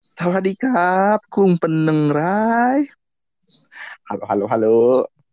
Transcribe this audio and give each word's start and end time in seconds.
Sawadikap, 0.00 1.20
kung 1.28 1.60
penengrai. 1.60 2.88
Halo, 4.08 4.24
halo, 4.24 4.44
halo. 4.48 4.76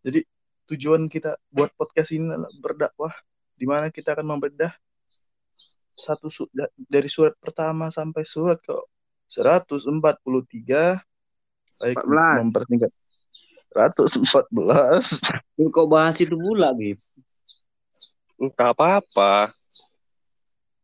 Jadi 0.04 0.28
tujuan 0.68 1.08
kita 1.08 1.40
buat 1.48 1.72
podcast 1.80 2.12
ini 2.12 2.28
adalah 2.28 2.52
berdakwah, 2.60 3.16
di 3.56 3.64
mana 3.64 3.88
kita 3.88 4.12
akan 4.12 4.28
membedah 4.28 4.76
satu 5.96 6.28
su 6.28 6.52
dari 6.76 7.08
surat 7.08 7.32
pertama 7.40 7.88
sampai 7.88 8.28
surat 8.28 8.60
ke 8.60 8.76
143 9.32 11.00
baik 11.88 11.98
14. 12.04 12.52
mempersingkat 12.52 12.92
114 13.72 15.64
Lu 15.64 15.72
kok 15.72 15.88
bahas 15.88 16.20
itu 16.20 16.36
pula, 16.36 16.76
Bib? 16.76 17.00
Enggak 18.36 18.76
apa-apa. 18.76 19.48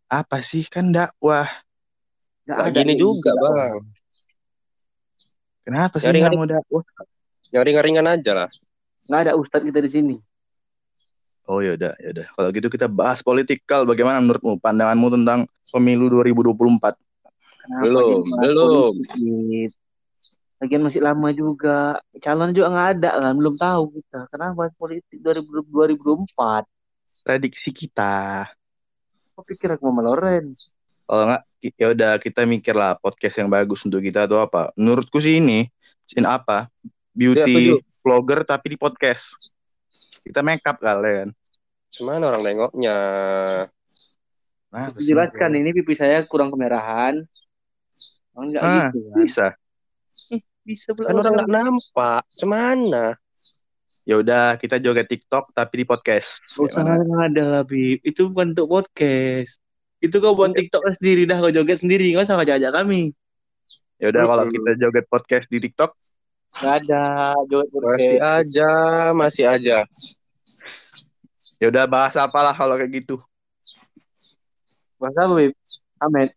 apa 0.08 0.38
sih 0.46 0.64
kan 0.72 0.94
dakwah 0.94 1.63
Nggak 2.44 2.58
ada 2.60 2.70
gini 2.76 2.94
yang 2.96 3.00
juga, 3.00 3.32
Bang. 3.40 3.84
kenapa 5.64 5.96
sih 5.98 6.12
mau 6.12 6.44
dakwah 6.44 6.84
Yang 7.54 7.64
ringan-ringan 7.72 8.08
aja 8.10 8.32
lah. 8.36 8.50
Nggak 9.08 9.20
ada 9.28 9.32
ustadz 9.40 9.66
kita 9.68 9.80
di 9.80 9.92
sini. 9.92 10.16
oh 11.44 11.60
yaudah 11.60 11.92
yaudah 12.00 12.24
kalau 12.40 12.50
gitu 12.56 12.72
kita 12.72 12.88
bahas 12.88 13.20
politikal 13.20 13.84
bagaimana 13.84 14.24
menurutmu 14.24 14.64
pandanganmu 14.64 15.12
tentang 15.12 15.44
pemilu 15.76 16.08
2024 16.08 16.96
Kenapa 17.64 17.84
Belum, 17.84 18.24
belum. 18.44 18.94
politik? 18.96 19.72
Lagian 20.60 20.84
masih 20.84 21.00
lama 21.04 21.32
juga. 21.32 22.00
Calon 22.20 22.52
juga 22.52 22.68
nggak 22.72 22.90
ada 23.00 23.10
kan, 23.24 23.34
belum 23.36 23.56
tahu 23.56 23.84
kita. 24.00 24.20
Kenapa 24.32 24.52
bahas 24.68 24.74
politik 24.76 25.20
2000 25.20 25.64
2024? 25.68 26.64
prediksi 27.24 27.70
kita 27.70 28.48
Kok 29.36 29.44
pikir 29.46 29.76
aku 29.76 29.86
sama 29.86 30.02
Loren? 30.02 30.48
Kalau 31.04 31.24
nggak 31.28 31.44
ya 31.74 31.88
udah 31.90 32.12
kita 32.18 32.42
mikir 32.44 32.74
lah 32.74 32.96
podcast 32.96 33.36
yang 33.38 33.48
bagus 33.48 33.82
untuk 33.82 34.00
kita 34.00 34.26
atau 34.26 34.40
apa 34.40 34.72
menurutku 34.74 35.18
sih 35.18 35.40
ini 35.40 35.68
ini 36.12 36.26
apa 36.26 36.68
Ya, 37.14 37.46
beauty 37.46 37.46
setuju. 37.46 37.76
vlogger 38.02 38.40
tapi 38.42 38.74
di 38.74 38.78
podcast 38.78 39.54
kita 40.22 40.42
make 40.42 40.64
up 40.64 40.78
kalian 40.78 41.30
Cuman 41.88 42.20
orang 42.20 42.42
nengoknya. 42.42 42.98
nah, 44.68 44.90
Jelaskan 44.98 45.54
ini 45.54 45.70
pipi 45.72 45.94
saya 45.94 46.26
kurang 46.26 46.50
kemerahan. 46.50 47.22
Oh, 48.34 48.42
enggak 48.42 48.62
Ah, 48.62 48.90
gitu 48.90 48.98
kan. 49.06 49.18
bisa 49.22 49.48
Bisa 50.66 50.90
Kan 50.90 51.14
orang 51.14 51.34
nggak 51.38 51.52
nampak. 51.54 52.26
Cemana? 52.28 53.14
ya 54.04 54.20
udah 54.20 54.58
kita 54.58 54.82
joget 54.82 55.06
TikTok 55.06 55.54
tapi 55.54 55.80
di 55.80 55.86
podcast 55.86 56.42
Gak 56.52 56.66
usah 56.66 56.82
Gimana? 56.82 57.30
ada 57.30 57.44
lah, 57.46 57.64
Bib. 57.64 58.02
Itu 58.02 58.28
bukan 58.28 58.52
untuk 58.52 58.68
podcast. 58.74 59.63
Itu 60.04 60.20
kau 60.20 60.36
buat 60.36 60.52
TikTok 60.52 60.84
sendiri 61.00 61.24
dah, 61.24 61.40
kau 61.40 61.48
joget 61.48 61.80
sendiri. 61.80 62.12
Gak 62.12 62.28
usah 62.28 62.36
ngajak 62.36 62.76
kami. 62.76 63.16
ya 63.96 64.12
udah 64.12 64.28
kalau 64.28 64.46
kita 64.52 64.72
joget 64.76 65.06
podcast 65.08 65.48
di 65.48 65.64
TikTok 65.64 65.96
Gak 66.54 66.84
ada 66.84 67.24
joget 67.48 67.72
Masih 67.72 68.18
podcast. 68.20 68.36
aja, 68.36 68.70
masih 69.16 69.46
aja. 69.48 69.78
ya 71.58 71.66
udah 71.72 71.88
bahas 71.88 72.14
apalah 72.14 72.52
kalau 72.52 72.76
kayak 72.76 72.92
gitu 73.00 73.16
Bahasa 75.00 75.24
apa, 75.24 75.34
Bib? 75.36 75.54
Ahmed. 76.00 76.30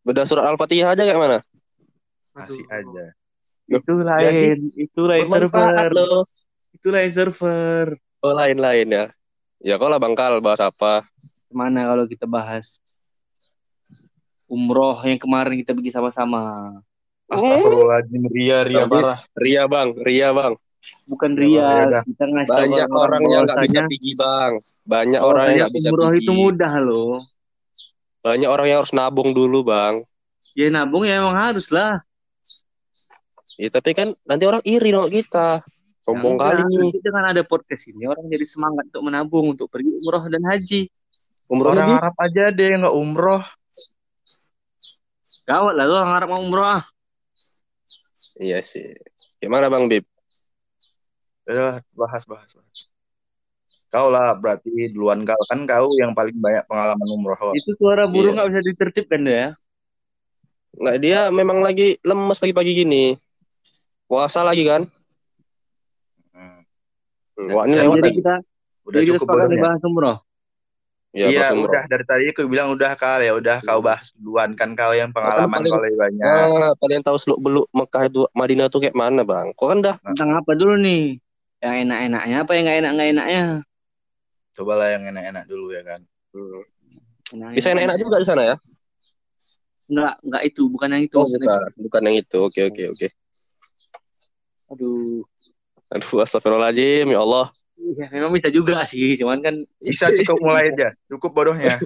Beda 0.00 0.24
surat 0.24 0.44
Al-Fatihah 0.44 0.92
aja 0.92 1.04
kayak 1.04 1.20
mana? 1.20 1.38
masih 2.34 2.64
Aduh. 2.66 2.80
aja 2.90 3.04
Itu 3.64 3.92
lain. 3.96 4.56
Itu 4.76 5.00
lain 5.04 5.24
server. 5.24 5.88
loh. 5.92 6.24
Itu 6.72 6.88
lain 6.90 7.08
server. 7.08 7.86
Oh, 8.20 8.32
lain-lain 8.32 8.88
ya. 8.88 9.04
Ya 9.64 9.80
kau 9.80 9.88
lah 9.88 9.96
Bangkal 9.96 10.44
bahas 10.44 10.60
apa? 10.60 11.08
Ke 11.48 11.54
mana 11.56 11.88
kalau 11.88 12.04
kita 12.04 12.28
bahas 12.28 12.84
umroh 14.52 15.00
yang 15.08 15.16
kemarin 15.16 15.56
kita 15.56 15.72
pergi 15.72 15.88
sama-sama. 15.88 16.76
Astagfirullahaladzim 17.32 18.28
Ria 18.28 18.60
Ria 18.68 18.84
Tapi- 18.84 18.92
parah 18.92 19.18
Ria 19.40 19.64
bang, 19.64 19.88
Ria 19.96 20.28
bang. 20.36 20.52
Bukan 21.08 21.32
Ria, 21.32 21.88
ya, 21.88 22.00
kita 22.04 22.24
ngasih 22.28 22.52
Banyak 22.52 22.88
orang 22.92 23.22
yang 23.24 23.42
nggak 23.48 23.60
bisa 23.64 23.80
pergi 23.88 24.12
bang. 24.20 24.52
Banyak 24.84 25.22
orang 25.24 25.44
yang 25.48 25.56
nggak 25.56 25.72
bisa 25.72 25.88
umroh 25.88 26.10
itu 26.12 26.32
mudah 26.36 26.72
loh. 26.84 27.16
Banyak 28.20 28.50
orang 28.52 28.66
yang 28.68 28.78
harus 28.84 28.92
nabung 28.92 29.32
dulu 29.32 29.64
bang. 29.64 29.96
Ya 30.52 30.68
nabung 30.68 31.08
ya 31.08 31.24
emang 31.24 31.40
harus 31.40 31.72
lah. 31.72 31.96
Ya 33.56 33.72
tapi 33.72 33.96
kan 33.96 34.12
nanti 34.28 34.44
orang 34.44 34.60
iri 34.68 34.92
dong 34.92 35.08
kita. 35.08 35.64
Sombong 36.04 36.36
kali 36.36 36.60
nanti 36.60 37.00
Dengan 37.00 37.24
ada 37.32 37.42
podcast 37.44 37.88
ini 37.92 38.04
orang 38.04 38.28
jadi 38.28 38.44
semangat 38.44 38.92
untuk 38.92 39.04
menabung 39.08 39.48
untuk 39.48 39.72
pergi 39.72 39.88
umroh 40.04 40.24
dan 40.28 40.42
haji. 40.44 40.80
Umrohnya 41.48 41.84
orang 41.84 41.88
di 41.88 41.96
Arab 42.00 42.14
aja 42.20 42.42
deh 42.52 42.66
yang 42.72 42.80
nggak 42.84 42.96
umroh 42.96 43.42
Gawat 45.44 45.74
lah 45.76 45.84
orang 45.88 46.12
Arab 46.12 46.28
mau 46.32 46.40
umroh 46.40 46.64
ah. 46.64 46.82
Iya 48.40 48.64
sih. 48.64 48.96
Gimana 49.40 49.68
Bang 49.72 49.88
Bib? 49.88 50.04
ya 51.44 51.76
bahas 51.92 52.24
bahas 52.24 52.48
bahas 52.56 52.78
kau 53.92 54.08
lah 54.10 54.34
berarti 54.40 54.72
duluan 54.96 55.22
kau 55.22 55.38
kan 55.46 55.60
kau 55.68 55.86
yang 56.00 56.16
paling 56.16 56.34
banyak 56.34 56.66
pengalaman 56.66 57.08
umroh 57.14 57.38
Wak. 57.38 57.54
Itu 57.54 57.78
suara 57.78 58.08
burung 58.10 58.34
Iya. 58.34 58.42
nggak 58.42 58.48
bisa 58.50 58.62
ditertibkan 58.74 59.20
deh 59.22 59.36
ya. 59.38 59.48
Nggak 60.74 60.96
dia 60.98 61.20
memang 61.30 61.62
lagi 61.62 61.94
lemes 62.02 62.42
pagi-pagi 62.42 62.72
gini. 62.74 63.14
Puasa 64.10 64.42
lagi 64.42 64.66
kan? 64.66 64.82
Hmm. 67.34 67.50
Hmm, 67.50 67.54
Wah 67.54 67.64
ini 67.66 67.74
Ya, 67.74 67.80
lewat 67.86 67.96
jadi 67.98 68.10
kita 68.14 68.34
udah 68.84 68.98
jadi 68.98 69.06
kita 69.06 69.16
cukup 69.18 69.28
bodohnya 69.34 69.54
dibahas 69.58 69.82
umroh. 69.82 70.16
Ya, 71.14 71.26
Iya 71.30 71.46
umroh. 71.54 71.70
udah 71.70 71.82
dari 71.86 72.04
tadi 72.06 72.24
aku 72.34 72.42
bilang 72.50 72.68
udah 72.74 72.90
kal 72.98 73.22
ya 73.22 73.32
udah 73.38 73.56
kau 73.62 73.78
bahas 73.78 74.10
duluan 74.18 74.50
kan 74.58 74.74
kau 74.74 74.90
yang 74.94 75.14
pengalaman 75.14 75.62
paling- 75.62 75.70
kau 75.74 75.82
lebih 75.82 75.98
banyak. 75.98 76.26
Ah, 76.26 76.70
kalian 76.78 77.02
tahu 77.06 77.16
seluk 77.18 77.38
beluk 77.38 77.66
Mekah 77.70 78.02
itu 78.10 78.26
Madinah 78.34 78.66
tuh 78.66 78.82
kayak 78.82 78.98
mana 78.98 79.22
bang? 79.22 79.54
Kok 79.54 79.66
kan 79.70 79.78
dah 79.82 79.96
Tentang 80.02 80.30
apa 80.42 80.50
dulu 80.58 80.74
nih? 80.78 81.22
Yang 81.62 81.74
enak-enaknya 81.86 82.36
apa 82.42 82.50
yang 82.54 82.62
nggak 82.66 82.78
enak 82.82 82.90
nggak 82.98 83.08
enaknya? 83.14 83.44
Cobalah 84.54 84.88
yang 84.94 85.02
enak-enak 85.10 85.44
dulu 85.50 85.66
ya 85.74 85.82
kan. 85.82 86.00
bisa 87.54 87.70
enak-enak 87.70 87.98
juga 87.98 88.18
di 88.18 88.26
sana 88.26 88.42
ya? 88.42 88.56
Enggak, 89.84 90.14
enggak 90.24 90.42
itu, 90.48 90.62
bukan 90.66 90.88
yang 90.98 91.02
itu. 91.06 91.14
Oh 91.14 91.26
bukan 91.28 91.60
bukan 91.78 92.00
yang 92.10 92.16
itu. 92.18 92.36
Oke 92.42 92.60
oke 92.66 92.82
oke. 92.90 93.06
Aduh. 94.72 95.22
Aduh 95.94 96.26
astagfirullahaladzim 96.26 97.06
ya 97.06 97.22
Allah. 97.22 97.46
Ya, 97.74 98.06
memang 98.10 98.34
bisa 98.34 98.48
juga 98.50 98.82
sih, 98.86 99.14
cuman 99.18 99.38
kan 99.38 99.54
Bisa 99.78 100.10
cukup 100.10 100.38
mulai 100.42 100.74
aja. 100.74 100.90
Cukup 101.06 101.30
bodohnya. 101.30 101.78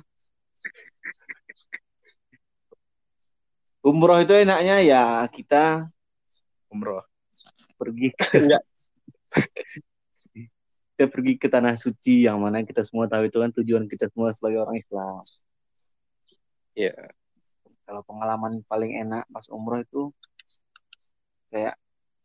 umroh 3.89 4.21
itu 4.21 4.35
enaknya 4.37 4.85
ya 4.85 5.05
kita 5.33 5.89
Umroh. 6.69 7.01
pergi 7.81 8.13
Enggak. 8.37 8.61
kita 10.93 11.05
pergi 11.09 11.33
ke 11.41 11.49
tanah 11.49 11.73
suci 11.79 12.27
yang 12.29 12.37
mana 12.43 12.61
kita 12.67 12.85
semua 12.85 13.09
tahu 13.09 13.31
itu 13.31 13.39
kan 13.41 13.49
tujuan 13.55 13.85
kita 13.89 14.13
semua 14.13 14.29
sebagai 14.35 14.67
orang 14.67 14.77
Islam. 14.77 15.17
Iya. 16.77 16.95
Kalau 17.89 18.03
pengalaman 18.05 18.61
paling 18.69 18.93
enak 19.09 19.25
pas 19.33 19.47
umroh 19.49 19.81
itu 19.81 20.13
kayak 21.49 21.79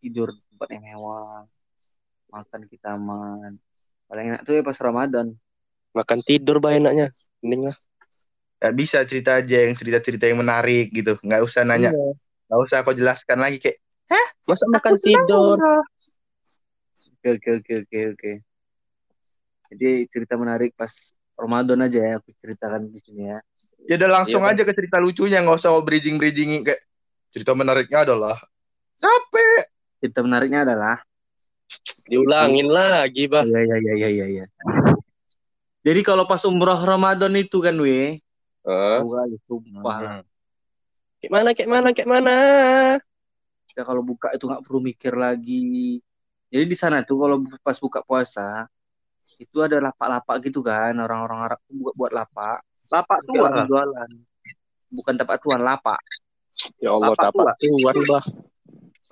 tidur 0.03 0.35
di 0.35 0.41
tempat 0.51 0.67
yang 0.75 0.83
mewah, 0.83 1.47
makan 2.33 2.61
kita 2.65 2.97
aman. 2.97 3.61
Paling 4.09 4.25
enak 4.33 4.41
tuh 4.41 4.57
ya 4.57 4.61
pas 4.65 4.77
Ramadan. 4.81 5.37
Makan 5.93 6.19
tidur 6.25 6.57
bah 6.57 6.73
enaknya. 6.73 7.13
Mending 7.45 7.69
lah. 7.69 7.77
Ya, 8.63 8.69
bisa 8.73 9.03
cerita 9.05 9.37
aja 9.37 9.67
yang 9.67 9.77
cerita-cerita 9.77 10.25
yang 10.25 10.41
menarik 10.41 10.89
gitu. 10.89 11.19
Nggak 11.21 11.45
usah 11.45 11.61
nanya. 11.61 11.93
Iya. 11.93 12.09
Nggak 12.49 12.59
usah 12.65 12.77
kau 12.81 12.95
jelaskan 12.97 13.37
lagi 13.37 13.61
kayak. 13.61 13.77
Masa 14.43 14.65
makan 14.67 14.99
tidur? 14.99 15.57
Oke 17.23 17.39
oke 17.39 17.49
oke 17.61 17.73
oke 17.87 17.99
oke. 18.17 18.31
Jadi 19.71 19.89
cerita 20.11 20.35
menarik 20.35 20.75
pas 20.75 20.91
Ramadan 21.33 21.79
aja 21.87 21.99
ya 22.03 22.13
aku 22.19 22.29
ceritakan 22.43 22.91
di 22.91 22.99
sini 22.99 23.31
ya. 23.31 23.39
Ya 23.87 23.95
udah 23.99 24.09
langsung 24.21 24.43
Iya, 24.43 24.51
aja 24.59 24.61
ke 24.67 24.73
cerita 24.75 24.99
lucunya. 24.99 25.39
Nggak 25.39 25.63
usah 25.63 25.79
bridging 25.79 26.19
bridgingin 26.19 26.67
kayak. 26.67 26.81
Cerita 27.33 27.57
menariknya 27.57 28.05
adalah. 28.05 28.37
Capek. 28.93 29.65
Cerita 30.03 30.19
menariknya 30.21 30.67
adalah 30.67 31.01
Diulangin 32.07 32.67
lagi 32.67 33.25
bah. 33.31 33.43
Iya 33.47 33.59
iya 33.63 33.77
iya 33.79 33.93
iya 33.95 34.09
iya. 34.09 34.25
iya. 34.27 34.45
Jadi 35.83 35.99
kalau 35.99 36.23
pas 36.23 36.39
umroh 36.47 36.79
Ramadan 36.79 37.35
itu 37.35 37.59
kan 37.59 37.75
we? 37.75 38.23
Aku 38.63 39.11
kali 39.11 39.35
sumpah. 39.43 39.99
Hmm. 39.99 40.23
Kayak 41.19 41.31
mana 41.31 41.49
kayak 41.51 41.69
mana 41.71 41.89
kayak 41.91 42.09
mana? 42.09 42.35
Kita 43.67 43.83
kalau 43.83 44.03
buka 44.03 44.31
itu 44.31 44.47
nggak 44.47 44.63
perlu 44.63 44.79
mikir 44.79 45.13
lagi. 45.15 45.99
Jadi 46.47 46.65
di 46.67 46.77
sana 46.79 47.03
tuh 47.03 47.19
kalau 47.19 47.43
pas 47.59 47.77
buka 47.79 47.99
puasa 48.03 48.67
itu 49.39 49.57
ada 49.63 49.79
lapak-lapak 49.79 50.35
gitu 50.47 50.59
kan 50.63 50.93
orang-orang 50.99 51.39
Arab 51.51 51.59
tuh 51.67 51.75
buat 51.79 51.95
buat 51.99 52.11
lapak. 52.15 52.59
Lapak 52.91 53.19
tua 53.27 53.43
orang 53.47 53.55
lah. 53.55 53.67
jualan. 53.67 54.09
Bukan 54.93 55.13
tempat 55.19 55.37
tuan 55.43 55.61
lapak. 55.63 55.99
Ya 56.79 56.93
Allah 56.93 57.11
Lapak 57.17 57.31
tuan 57.33 58.05
bah. 58.07 58.23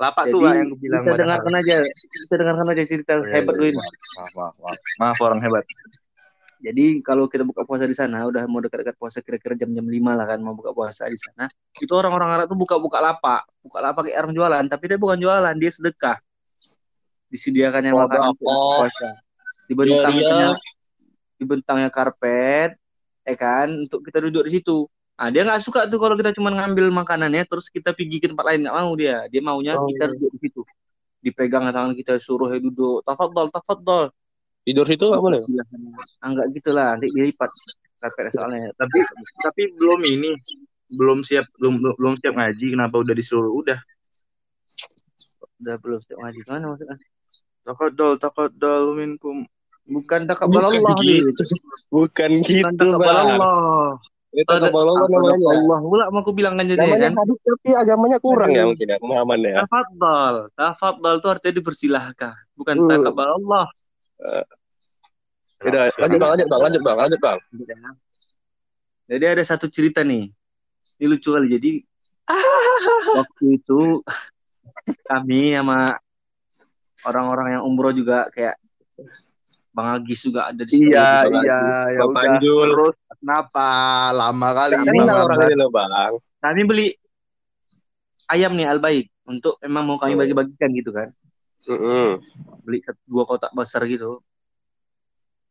Lapak 0.01 0.25
Jadi, 0.25 0.33
tua 0.33 0.49
yang 0.57 0.67
aku 0.73 0.77
bilang. 0.81 1.03
Kita 1.05 1.13
dengarkan 1.21 1.53
aja, 1.61 1.75
kita 1.85 2.33
dengarkan 2.41 2.67
aja 2.73 2.83
cerita 2.89 3.11
Oh, 3.13 3.21
iya, 3.21 3.33
hebat 3.37 3.53
iya, 3.53 3.61
lu 3.61 3.65
ini. 3.69 3.77
Maaf, 3.77 4.31
maaf, 4.33 4.55
maaf. 4.57 4.79
Maaf 4.97 5.17
orang 5.21 5.39
hebat. 5.45 5.65
Jadi 6.61 6.85
kalau 7.01 7.25
kita 7.25 7.45
buka 7.45 7.65
puasa 7.65 7.85
di 7.85 7.93
sana, 7.93 8.21
udah 8.25 8.45
mau 8.45 8.61
dekat-dekat 8.61 8.97
puasa 8.97 9.21
kira-kira 9.21 9.57
jam-jam 9.57 9.85
5 9.85 10.13
lah 10.13 10.25
kan 10.29 10.39
mau 10.41 10.53
buka 10.57 10.73
puasa 10.73 11.05
di 11.09 11.17
sana. 11.17 11.49
Itu 11.77 11.93
orang-orang 11.93 12.37
Arab 12.37 12.45
tuh 12.49 12.57
buka-buka 12.57 13.01
lapak, 13.01 13.45
buka 13.65 13.77
lapak 13.81 14.09
kayak 14.09 14.25
orang 14.25 14.33
jualan, 14.33 14.63
tapi 14.69 14.83
dia 14.89 14.97
bukan 15.01 15.17
jualan, 15.21 15.55
dia 15.57 15.71
sedekah. 15.73 16.17
Disediakannya 17.33 17.93
Oh, 17.93 18.05
makanan 18.05 18.37
untuk 18.37 18.45
puasa. 18.45 19.09
Dibentangnya 19.65 20.53
dibentangnya 21.41 21.89
karpet, 21.89 22.77
eh 23.25 23.37
kan, 23.37 23.89
untuk 23.89 24.05
kita 24.05 24.21
duduk 24.21 24.45
di 24.45 24.61
situ. 24.61 24.85
Ah, 25.21 25.29
dia 25.29 25.45
nggak 25.45 25.61
suka 25.61 25.85
tuh 25.85 26.01
kalau 26.01 26.17
kita 26.17 26.33
cuma 26.33 26.49
ngambil 26.49 26.89
makanannya 26.89 27.45
terus 27.45 27.69
kita 27.69 27.93
pergi 27.93 28.17
ke 28.17 28.25
tempat 28.25 28.41
lain 28.41 28.65
nggak 28.65 28.73
mau 28.73 28.93
dia. 28.97 29.29
Dia 29.29 29.37
maunya 29.39 29.77
Oh. 29.77 29.85
kita 29.85 30.09
duduk 30.09 30.33
di 30.33 30.49
situ. 30.49 30.61
Dipegang 31.21 31.69
tangan 31.69 31.93
kita 31.93 32.17
suruh 32.17 32.49
ya 32.49 32.57
duduk. 32.57 33.05
Tafadhol, 33.05 33.53
tafadhol. 33.53 34.09
Tidur 34.65 34.85
situ 34.85 35.05
nggak 35.05 35.21
boleh. 35.21 35.37
Silahkan. 35.37 35.77
Ah, 36.17 36.27
enggak 36.27 36.47
gitulah, 36.51 36.85
nanti 36.93 37.05
dilipat 37.07 37.49
karpet 37.97 38.33
soalnya. 38.33 38.73
Tapi 38.73 38.97
tapi 39.39 39.61
belum 39.77 40.01
ini, 40.01 40.33
belum 40.97 41.21
siap 41.21 41.45
belum 41.55 41.73
belum, 41.77 42.13
siap 42.17 42.33
ngaji 42.33 42.65
kenapa 42.73 42.95
udah 42.97 43.13
disuruh 43.13 43.53
udah 43.53 43.77
Udah 45.61 45.75
belum 45.77 46.01
siap 46.01 46.17
ngaji 46.17 46.39
mana 46.47 46.65
maksudnya? 46.73 46.97
takadol 47.61 48.17
takadol 48.17 48.97
minkum 48.97 49.45
Bukan 49.85 50.25
takabal 50.25 50.65
Allah 50.65 50.97
nih. 50.97 51.21
gitu. 51.21 51.43
Bukan 51.91 52.29
Bukan 52.41 52.49
gitu, 52.73 52.73
takabal. 52.89 53.37
Allah. 53.37 53.89
Takabal 54.33 54.87
Allah 54.87 54.95
Takabal 55.03 55.21
namanya. 55.27 55.49
Allah. 55.53 55.79
Pula 55.83 56.03
mau 56.07 56.19
aku 56.19 56.31
bilang 56.31 56.55
kan 56.55 56.63
jadi 56.63 56.79
Namanya 56.79 57.07
kan. 57.07 57.19
hadis 57.19 57.39
tapi 57.41 57.69
agamanya 57.73 58.17
kurang 58.17 58.49
ya 58.49 58.63
mungkin 58.63 58.87
ya 58.87 58.97
pemahamannya. 58.97 59.49
ya. 59.49 59.59
Tafadhol. 59.63 60.35
Tafadhol 60.53 61.15
itu 61.17 61.27
artinya 61.27 61.55
dipersilahkan. 61.57 62.33
Bukan 62.53 62.75
Hmm. 62.77 62.89
takabal 62.89 63.29
Allah. 63.35 63.65
Udah, 65.61 65.81
lanjut 65.93 66.17
bang, 66.17 66.31
lanjut 66.31 66.47
bang, 66.47 66.61
lanjut 66.61 66.81
bang, 66.81 66.97
lanjut 66.97 67.19
bang. 67.19 67.37
Jadi 69.05 69.25
ada 69.27 69.43
satu 69.43 69.67
cerita 69.67 70.01
nih. 70.01 70.31
Ini 70.95 71.05
lucu 71.07 71.29
kali. 71.29 71.47
Jadi 71.47 71.71
waktu 73.19 73.59
itu 73.59 73.99
kami 75.03 75.51
sama 75.51 75.99
orang-orang 77.03 77.59
yang 77.59 77.63
umroh 77.63 77.91
juga 77.91 78.31
kayak 78.31 78.55
Bang 79.71 79.87
Agis 79.93 80.19
juga 80.21 80.47
ada 80.47 80.61
di 80.61 80.71
situ. 80.73 80.89
iya 80.89 81.23
Bang 81.23 81.43
iya 81.43 81.59
ya 81.89 81.99
Bang 82.01 82.11
Panjul. 82.13 82.67
terus 82.69 82.95
kenapa 83.21 83.67
lama 84.11 84.49
kali 84.57 84.73
Ahmad. 84.81 85.13
orang 85.13 85.39
ini 85.45 85.55
loh 85.55 85.69
bang. 85.69 85.89
Kami 86.41 86.61
beli 86.65 86.87
ayam 88.27 88.51
nih 88.57 88.67
Albaik 88.67 89.07
untuk 89.29 89.61
emang 89.61 89.85
mau 89.85 90.01
kami 90.01 90.17
bagi-bagikan 90.17 90.73
gitu 90.73 90.89
kan. 90.89 91.13
Mm-mm. 91.69 92.17
Beli 92.65 92.81
satu- 92.81 93.05
dua 93.05 93.23
kotak 93.29 93.53
besar 93.53 93.85
gitu. 93.85 94.19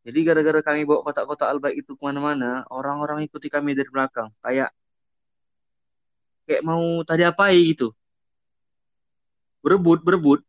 Jadi 0.01 0.19
gara-gara 0.25 0.59
kami 0.65 0.81
bawa 0.83 1.05
kotak-kotak 1.05 1.47
Albaik 1.47 1.85
itu 1.85 1.93
ke 1.93 2.01
mana-mana, 2.01 2.65
orang-orang 2.73 3.21
ikuti 3.21 3.47
kami 3.47 3.77
dari 3.77 3.87
belakang. 3.87 4.33
Kayak 4.41 4.73
kayak 6.49 6.65
mau 6.65 6.81
tadi 7.05 7.23
apa 7.23 7.53
gitu. 7.53 7.93
Berebut, 9.61 10.01
berebut. 10.01 10.41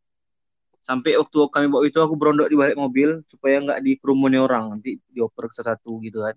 Sampai 0.83 1.15
waktu 1.15 1.37
kami 1.53 1.67
bawa 1.69 1.85
itu 1.87 2.01
aku 2.01 2.17
berondok 2.17 2.49
di 2.49 2.57
balik 2.59 2.75
mobil 2.75 3.23
supaya 3.29 3.61
nggak 3.61 3.85
dikerumuni 3.87 4.41
orang 4.41 4.73
nanti 4.73 4.99
dioper 5.13 5.47
ke 5.53 5.63
satu 5.63 6.01
gitu 6.01 6.25
kan. 6.25 6.35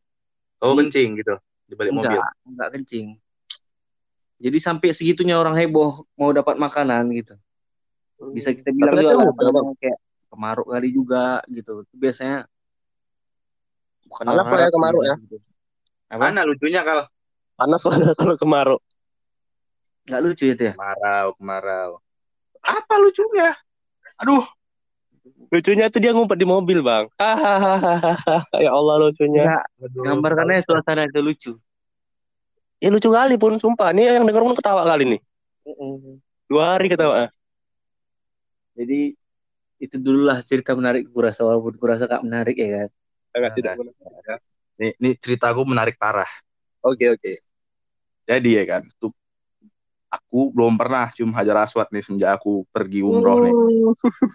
Oh 0.61 0.73
kencing 0.77 1.19
gitu 1.19 1.35
di 1.65 1.73
balik 1.73 1.91
mobil 1.91 2.15
Enggak, 2.15 2.31
enggak 2.45 2.69
kencing. 2.77 3.07
Jadi 4.35 4.57
sampai 4.59 4.91
segitunya 4.91 5.39
orang 5.39 5.55
heboh 5.55 6.03
mau 6.19 6.29
dapat 6.35 6.59
makanan 6.59 7.07
gitu. 7.15 7.39
Bisa 8.35 8.51
kita 8.51 8.69
bilang 8.75 8.93
Tapi 8.95 9.03
juga 9.07 9.11
kan 9.15 9.17
lah, 9.23 9.31
namanya, 9.31 9.75
kayak 9.79 9.99
kemaruk 10.27 10.67
kali 10.67 10.89
juga 10.91 11.25
gitu. 11.47 11.87
Itu 11.87 11.95
biasanya 11.95 12.37
bukan 14.11 14.25
Panas 14.27 14.47
lah 14.51 14.59
ya 14.59 14.63
Arab 14.67 14.73
kemaruk 14.75 15.03
ya. 15.03 15.15
gitu. 15.23 15.37
Apa? 16.05 16.21
mana 16.21 16.41
lucunya 16.45 16.81
kalau 16.83 17.05
Panas 17.55 17.81
lah 17.87 17.95
kalau 18.19 18.35
kemarau. 18.35 18.77
Enggak 20.05 20.21
lucu 20.21 20.45
itu 20.51 20.63
ya? 20.69 20.73
kemarau 20.77 21.27
kemarau 21.39 21.91
apa 22.65 22.93
lucunya 22.97 23.53
aduh 24.17 24.41
Lucunya 25.49 25.89
tuh 25.89 25.99
dia 26.01 26.11
ngumpet 26.13 26.37
di 26.37 26.47
mobil 26.47 26.79
bang. 26.85 27.09
Hahaha. 27.17 28.43
ya 28.65 28.71
Allah 28.73 28.95
lucunya. 29.01 29.61
Aduh. 29.81 30.03
gambarkannya 30.05 30.61
suasana 30.61 31.09
itu 31.09 31.21
lucu. 31.21 31.51
Ya 32.83 32.89
lucu 32.91 33.09
kali 33.09 33.35
pun 33.39 33.57
sumpah. 33.57 33.93
Ini 33.95 34.19
yang 34.19 34.25
denger 34.27 34.43
pun 34.45 34.55
ketawa 34.57 34.85
kali 34.85 35.17
nih. 35.17 35.21
Dua 36.45 36.77
hari 36.77 36.91
ketawa. 36.91 37.31
Jadi 38.75 39.15
itu 39.81 39.95
dulu 39.99 40.27
lah 40.29 40.39
cerita 40.45 40.75
menarik 40.75 41.09
kurasa 41.09 41.43
walaupun 41.43 41.75
kurasa 41.79 42.05
gak 42.05 42.23
menarik 42.23 42.55
ya 42.55 42.85
kan. 42.85 42.89
Enggak 43.35 43.51
tidak 43.59 43.75
ini, 44.79 44.89
ini 44.99 45.09
ceritaku 45.15 45.63
menarik 45.63 45.95
parah 45.95 46.27
Oke 46.85 47.09
oke. 47.09 47.33
jadi 48.29 48.49
ya 48.61 48.63
kan 48.77 48.83
tuh 49.01 49.09
aku 50.07 50.53
belum 50.53 50.75
pernah 50.75 51.09
cium 51.11 51.31
hajar 51.33 51.63
aswad 51.63 51.87
nih 51.91 52.01
semenjak 52.01 52.37
aku 52.37 52.63
pergi 52.69 53.01
umroh 53.01 53.41
nih 53.41 53.53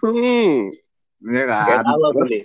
Hmm. 0.01 0.69
Iya 1.21 1.43
Kayak 1.45 1.81
kan 1.81 1.85
aku 1.85 2.09
terus, 2.17 2.29
nih. 2.29 2.43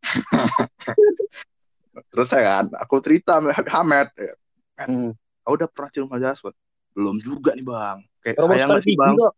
terus 2.12 2.28
ya 2.30 2.42
kan 2.42 2.64
aku 2.76 2.94
cerita 3.00 3.32
sama 3.40 3.52
Hamed 3.52 4.08
ya. 4.16 4.34
Hmm. 4.80 5.12
Kau 5.40 5.56
udah 5.56 5.68
pernah 5.68 5.90
cium 5.90 6.08
hajar 6.12 6.32
aswad 6.32 6.54
belum 6.90 7.16
juga 7.18 7.54
nih 7.54 7.64
bang 7.64 7.98
kayak 8.20 8.34
Romo 8.36 8.52
sayang 8.52 8.68
nggak 8.68 8.82
sih 8.82 8.96
bang 8.98 9.14
kok. 9.14 9.32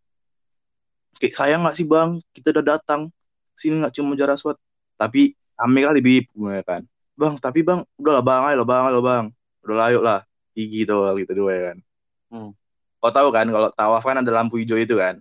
kayak 1.20 1.34
sayang 1.36 1.60
nggak 1.62 1.76
sih 1.76 1.86
bang 1.86 2.10
kita 2.32 2.48
udah 2.50 2.64
datang 2.74 3.00
sini 3.54 3.74
nggak 3.84 3.92
cium 3.92 4.08
hajar 4.10 4.28
aswad 4.32 4.56
tapi 4.96 5.36
kami 5.54 5.78
kali 5.84 6.00
bib 6.00 6.24
ya 6.32 6.62
kan 6.64 6.82
bang 7.12 7.34
tapi 7.38 7.60
bang 7.60 7.84
udah 8.00 8.12
lah 8.18 8.24
bang 8.24 8.42
ayo 8.50 8.64
bang 8.64 8.82
ayo 8.88 8.98
bang 8.98 9.24
udah 9.62 9.76
lah 9.76 9.86
ayo 9.92 10.00
lah 10.00 10.20
gigi 10.52 10.82
tuh 10.82 11.12
gitu 11.16 11.32
dua 11.36 11.52
ya 11.54 11.62
kan 11.72 11.78
Hmm. 12.32 12.56
Kau 13.02 13.10
tahu 13.10 13.34
kan 13.34 13.50
kalau 13.50 13.68
tawaf 13.74 14.06
kan 14.06 14.22
ada 14.22 14.30
lampu 14.30 14.62
hijau 14.62 14.78
itu 14.78 14.94
kan? 14.94 15.18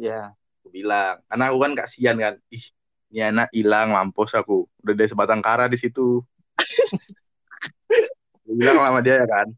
Ya. 0.00 0.32
aku 0.60 0.72
bilang 0.72 1.20
karena 1.28 1.44
aku 1.52 1.58
kan 1.60 1.72
kasihan 1.76 2.16
kan 2.16 2.34
ih 2.48 2.64
ini 3.12 3.20
anak 3.20 3.52
hilang 3.52 3.92
mampus 3.92 4.32
aku. 4.32 4.64
Udah 4.80 4.94
dari 4.96 5.08
sebatang 5.10 5.44
kara 5.44 5.68
di 5.68 5.76
situ. 5.76 6.24
Aku 8.46 8.54
bilang 8.54 8.78
sama 8.78 9.02
dia 9.02 9.18
ya 9.18 9.26
kan 9.26 9.50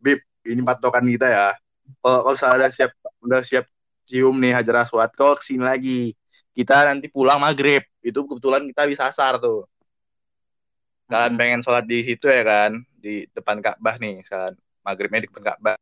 bib 0.00 0.20
ini 0.46 0.60
patokan 0.62 1.04
kita 1.04 1.26
ya. 1.26 1.48
Kalau 2.02 2.22
kalau 2.22 2.34
misalnya 2.34 2.56
udah 2.56 2.70
siap 2.70 2.90
udah 3.22 3.40
siap 3.42 3.64
cium 4.06 4.36
nih 4.38 4.54
hajar 4.54 4.86
aswad 4.86 5.10
kau 5.18 5.34
ke 5.34 5.42
sini 5.42 5.66
lagi. 5.66 6.14
Kita 6.56 6.88
nanti 6.88 7.10
pulang 7.12 7.42
maghrib. 7.42 7.84
Itu 8.00 8.24
kebetulan 8.24 8.64
kita 8.70 8.88
bisa 8.88 9.02
asar 9.10 9.36
tuh. 9.42 9.68
Kalian 11.06 11.36
pengen 11.38 11.60
sholat 11.62 11.84
di 11.86 12.02
situ 12.02 12.26
ya 12.26 12.42
kan? 12.42 12.80
Di 12.96 13.28
depan 13.30 13.60
Ka'bah 13.60 14.00
nih 14.00 14.24
kan? 14.26 14.56
Maghribnya 14.82 15.22
di 15.22 15.28
depan 15.28 15.44
Ka'bah 15.54 15.76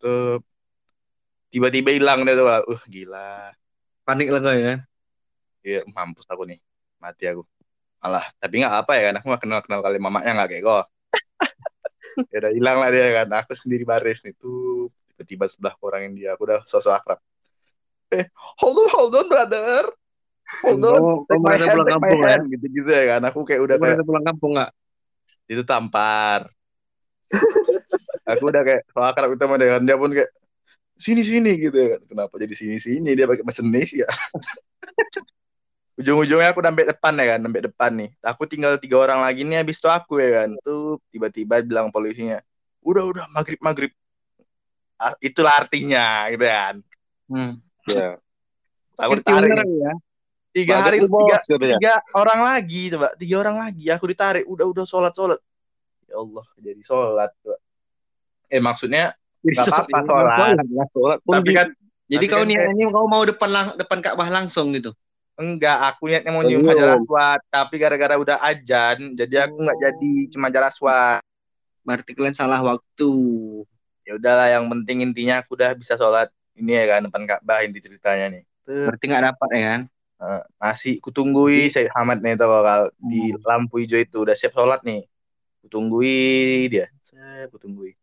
tuh 0.00 0.40
tiba-tiba 1.52 1.92
hilang 1.92 2.24
deh 2.24 2.34
tuh 2.34 2.46
uh 2.48 2.82
gila 2.88 3.52
Panik 4.10 4.26
lah 4.32 4.40
kau 4.42 4.50
ya 4.50 4.62
kan. 4.74 4.80
Iya, 5.62 5.80
mampus 5.86 6.26
aku 6.26 6.42
nih. 6.48 6.58
Mati 6.98 7.30
aku. 7.30 7.46
Alah, 8.02 8.26
tapi 8.42 8.58
nggak 8.58 8.74
apa 8.82 8.92
ya 8.98 9.02
kan. 9.06 9.14
Aku 9.22 9.26
nggak 9.30 9.42
kenal-kenal 9.46 9.80
kali 9.86 9.98
mamanya 10.02 10.30
nggak 10.34 10.50
kayak 10.50 10.64
kok. 10.66 10.84
ya 12.34 12.36
udah 12.42 12.52
hilang 12.56 12.76
lah 12.82 12.88
dia 12.90 13.06
kan. 13.22 13.28
Aku 13.44 13.52
sendiri 13.54 13.86
baris 13.86 14.26
nih 14.26 14.34
tuh. 14.34 14.90
Tiba-tiba 15.14 15.46
sebelah 15.46 15.78
orang 15.84 16.10
yang 16.10 16.14
dia. 16.18 16.28
Aku 16.34 16.42
udah 16.48 16.64
sosok 16.66 16.96
akrab. 16.96 17.20
Eh, 18.10 18.26
hold 18.58 18.82
on, 18.82 18.88
hold 18.90 19.14
on, 19.14 19.26
brother. 19.30 19.84
Hold 20.66 20.82
on. 20.90 20.98
Kau 20.98 21.22
Take 21.30 21.38
my 21.38 21.46
merasa 21.54 21.62
hand, 21.62 21.70
pulang 21.70 21.86
take 21.86 21.94
my 21.94 22.08
kampung, 22.10 22.22
hand. 22.26 22.44
Gitu-gitu 22.50 22.90
ya 22.90 23.04
kan. 23.14 23.20
Aku 23.30 23.38
kayak 23.46 23.60
udah 23.62 23.76
kayak, 23.78 24.02
pulang 24.02 24.26
kampung 24.26 24.52
nggak? 24.58 24.70
itu 25.50 25.62
tampar. 25.66 26.46
aku 28.36 28.44
udah 28.50 28.62
kayak 28.62 28.82
so 28.90 29.00
akrab 29.02 29.30
itu 29.34 29.42
sama 29.42 29.56
dia 29.58 29.96
pun 29.98 30.10
kayak, 30.14 30.30
sini-sini 31.00 31.50
gitu 31.58 31.76
ya 31.76 31.88
kan. 31.96 32.00
Kenapa 32.06 32.34
jadi 32.36 32.54
sini-sini? 32.54 33.16
Dia 33.16 33.24
pakai 33.26 33.42
bahasa 33.42 33.60
Indonesia. 33.64 34.06
ujung-ujungnya 36.00 36.56
aku 36.56 36.64
sampai 36.64 36.84
depan 36.88 37.12
ya 37.20 37.26
kan 37.36 37.40
sampai 37.44 37.62
depan 37.68 37.90
nih 37.92 38.10
aku 38.24 38.42
tinggal 38.48 38.72
tiga 38.80 38.96
orang 39.04 39.20
lagi 39.20 39.44
nih 39.44 39.60
habis 39.60 39.76
itu 39.76 39.84
aku 39.84 40.16
ya 40.16 40.30
kan 40.42 40.56
tuh 40.64 40.96
tiba-tiba 41.12 41.60
bilang 41.60 41.92
polisinya 41.92 42.40
udah 42.80 43.04
udah 43.04 43.24
maghrib 43.28 43.60
maghrib 43.60 43.92
Ah, 45.00 45.16
itulah 45.24 45.56
artinya 45.56 46.28
gitu 46.28 46.44
kan 46.44 46.76
Hmm. 47.30 47.62
Ya. 47.86 48.18
aku 48.98 49.22
ditarik 49.22 49.48
ya. 49.54 49.92
tiga 50.50 50.74
Maghrib 50.82 50.82
hari 50.82 50.98
tiga, 50.98 51.14
bos 51.14 51.42
katanya. 51.46 51.76
tiga 51.78 51.92
orang 52.18 52.40
lagi 52.42 52.82
coba 52.90 53.08
tiga 53.14 53.36
orang 53.38 53.56
lagi 53.62 53.84
aku 53.86 54.04
ditarik 54.10 54.44
udah 54.50 54.66
udah 54.66 54.84
sholat 54.84 55.12
sholat 55.14 55.38
ya 56.10 56.18
Allah 56.18 56.44
jadi 56.58 56.80
sholat 56.82 57.30
coba. 57.38 57.56
Eh 58.50 58.60
maksudnya 58.60 59.14
Nggak 59.40 59.66
apa-apa, 59.72 59.98
sholat. 60.04 60.36
Tapi 61.24 61.50
kan 61.56 61.68
Jadi 62.10 62.26
kau 62.26 62.42
kan 62.42 62.48
niatnya 62.50 62.86
kau 62.90 63.06
mau 63.06 63.22
depan 63.22 63.48
lang- 63.48 63.76
depan 63.78 63.98
Ka'bah 64.02 64.28
langsung 64.28 64.74
gitu. 64.74 64.90
enggak 65.40 65.78
aku 65.88 66.12
niatnya 66.12 66.36
mau 66.36 66.44
nyium 66.44 66.68
hajar 66.68 67.00
aswad 67.00 67.40
tapi 67.48 67.80
gara-gara 67.80 68.20
udah 68.20 68.36
ajan 68.44 69.16
jadi 69.16 69.48
aku 69.48 69.56
nggak 69.64 69.78
jadi 69.80 70.12
cuma 70.28 70.52
hajar 70.52 70.68
aswad. 70.68 71.24
Berarti 71.80 72.10
kalian 72.12 72.36
salah 72.36 72.60
waktu. 72.60 73.12
ya 74.04 74.18
udahlah 74.18 74.50
yang 74.52 74.66
penting 74.68 75.06
intinya 75.06 75.40
aku 75.40 75.54
udah 75.56 75.72
bisa 75.72 75.94
sholat. 75.96 76.28
Ini 76.58 76.82
ya 76.82 76.84
kan 76.92 77.00
depan 77.08 77.22
Ka'bah 77.24 77.64
inti 77.64 77.80
ceritanya 77.80 78.36
nih. 78.36 78.42
Berarti 78.68 79.04
nggak 79.08 79.24
dapat 79.32 79.48
ya 79.54 79.60
kan? 79.64 79.80
Masih 80.60 81.00
kutunggui 81.00 81.72
saya 81.72 81.88
Hamad 81.96 82.20
nih 82.20 82.36
tau 82.36 82.60
kal 82.60 82.92
di 83.00 83.32
lampu 83.40 83.80
hijau 83.80 83.96
itu 83.96 84.20
udah 84.20 84.36
siap 84.36 84.52
sholat 84.52 84.84
nih. 84.84 85.08
Kutunggui 85.64 86.68
dia. 86.68 86.92
Saya 87.00 87.48
kutunggui 87.48 87.96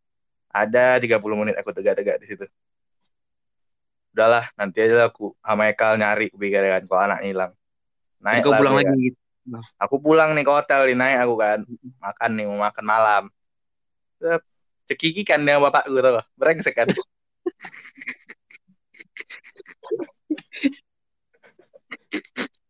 ada 0.65 0.97
30 0.97 1.21
menit 1.37 1.55
aku 1.59 1.69
tegak-tegak 1.69 2.17
di 2.21 2.25
situ 2.33 2.45
udahlah 4.17 4.49
nanti 4.57 4.81
aja 4.81 4.97
lah 4.97 5.13
aku 5.13 5.37
sama 5.45 5.69
Ekal 5.69 6.01
nyari 6.01 6.33
kepikiran 6.33 6.89
kalau 6.89 7.05
anak 7.05 7.21
hilang 7.21 7.53
naik 8.17 8.41
Kau 8.41 8.49
lah 8.49 8.57
pulang 8.57 8.73
lagi 8.81 8.89
kan. 8.89 8.97
gitu. 8.97 9.13
aku 9.77 9.95
pulang 10.01 10.33
nih 10.33 10.41
ke 10.41 10.49
hotel 10.49 10.89
nih 10.89 10.97
naik 10.97 11.21
aku 11.21 11.37
kan 11.37 11.61
makan 12.01 12.29
nih 12.33 12.45
mau 12.49 12.65
makan 12.65 12.85
malam 12.85 13.29
Sep, 14.17 14.41
cekiki 14.89 15.21
kan 15.21 15.45
dengan 15.45 15.69
bapak 15.69 15.85
gue 15.85 16.01
gak? 16.01 16.25
brengsek 16.33 16.73
kan 16.73 16.89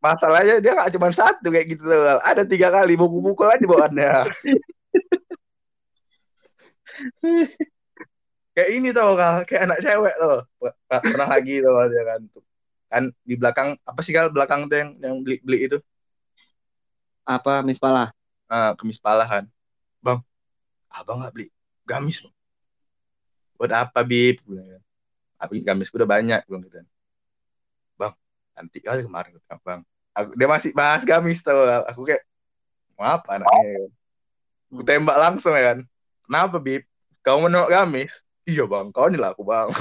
masalahnya 0.04 0.60
dia 0.60 0.76
gak 0.76 0.92
cuma 0.92 1.16
satu 1.16 1.48
kayak 1.48 1.80
gitu 1.80 1.88
gak? 1.88 2.20
ada 2.28 2.44
tiga 2.44 2.68
kali 2.76 3.00
pukul-pukul 3.00 3.48
aja 3.48 3.64
bawaannya 3.64 4.28
kayak 8.58 8.74
ini 8.74 8.90
tau 8.90 9.14
kal 9.14 9.46
kayak 9.46 9.70
anak 9.70 9.86
cewek 9.86 10.18
Pak, 10.90 11.02
pernah 11.06 11.28
lagi 11.30 11.62
tau 11.62 11.78
dia 11.86 12.04
kan 12.10 12.22
kan 12.90 13.04
di 13.22 13.38
belakang 13.38 13.78
apa 13.86 14.00
sih 14.02 14.18
kal 14.18 14.34
belakang 14.34 14.66
tuh 14.66 14.82
yang 14.82 14.90
yang 14.98 15.16
beli 15.22 15.38
beli 15.46 15.70
itu? 15.70 15.78
Apa 17.22 17.62
mispala? 17.62 18.10
ah 18.50 18.74
kemis 18.74 18.98
pala 18.98 19.30
kan. 19.30 19.46
Bang 20.02 20.26
abang 20.90 21.22
nggak 21.22 21.38
beli 21.38 21.48
gamis 21.86 22.26
bang. 22.26 22.34
Buat 23.62 23.72
apa 23.78 24.02
bib 24.02 24.42
bilang 24.42 24.82
tapi 25.38 25.62
gamis 25.62 25.94
udah 25.94 26.10
banyak 26.10 26.42
belum 26.50 26.66
gitu 26.66 26.82
kan. 26.82 26.88
bang 27.94 28.14
nanti 28.58 28.78
kali 28.82 29.06
kemarin 29.06 29.38
bang. 29.62 29.82
Aku, 30.18 30.34
dia 30.34 30.50
masih 30.50 30.74
bahas 30.74 31.06
gamis 31.06 31.46
tau. 31.46 31.62
Aku 31.94 32.02
kayak 32.02 32.26
mau 32.98 33.06
apa 33.06 33.38
anaknya? 33.38 33.94
Aku 34.74 34.82
tembak 34.82 35.18
langsung 35.22 35.54
ya 35.54 35.76
kan. 35.76 35.80
Kenapa 36.26 36.58
bib 36.58 36.82
kau 37.22 37.38
menolak 37.38 37.70
gamis 37.70 38.26
iya 38.48 38.64
bang 38.64 38.88
kau 38.96 39.08
nih 39.12 39.20
lah 39.20 39.36
aku 39.36 39.44
bang 39.44 39.68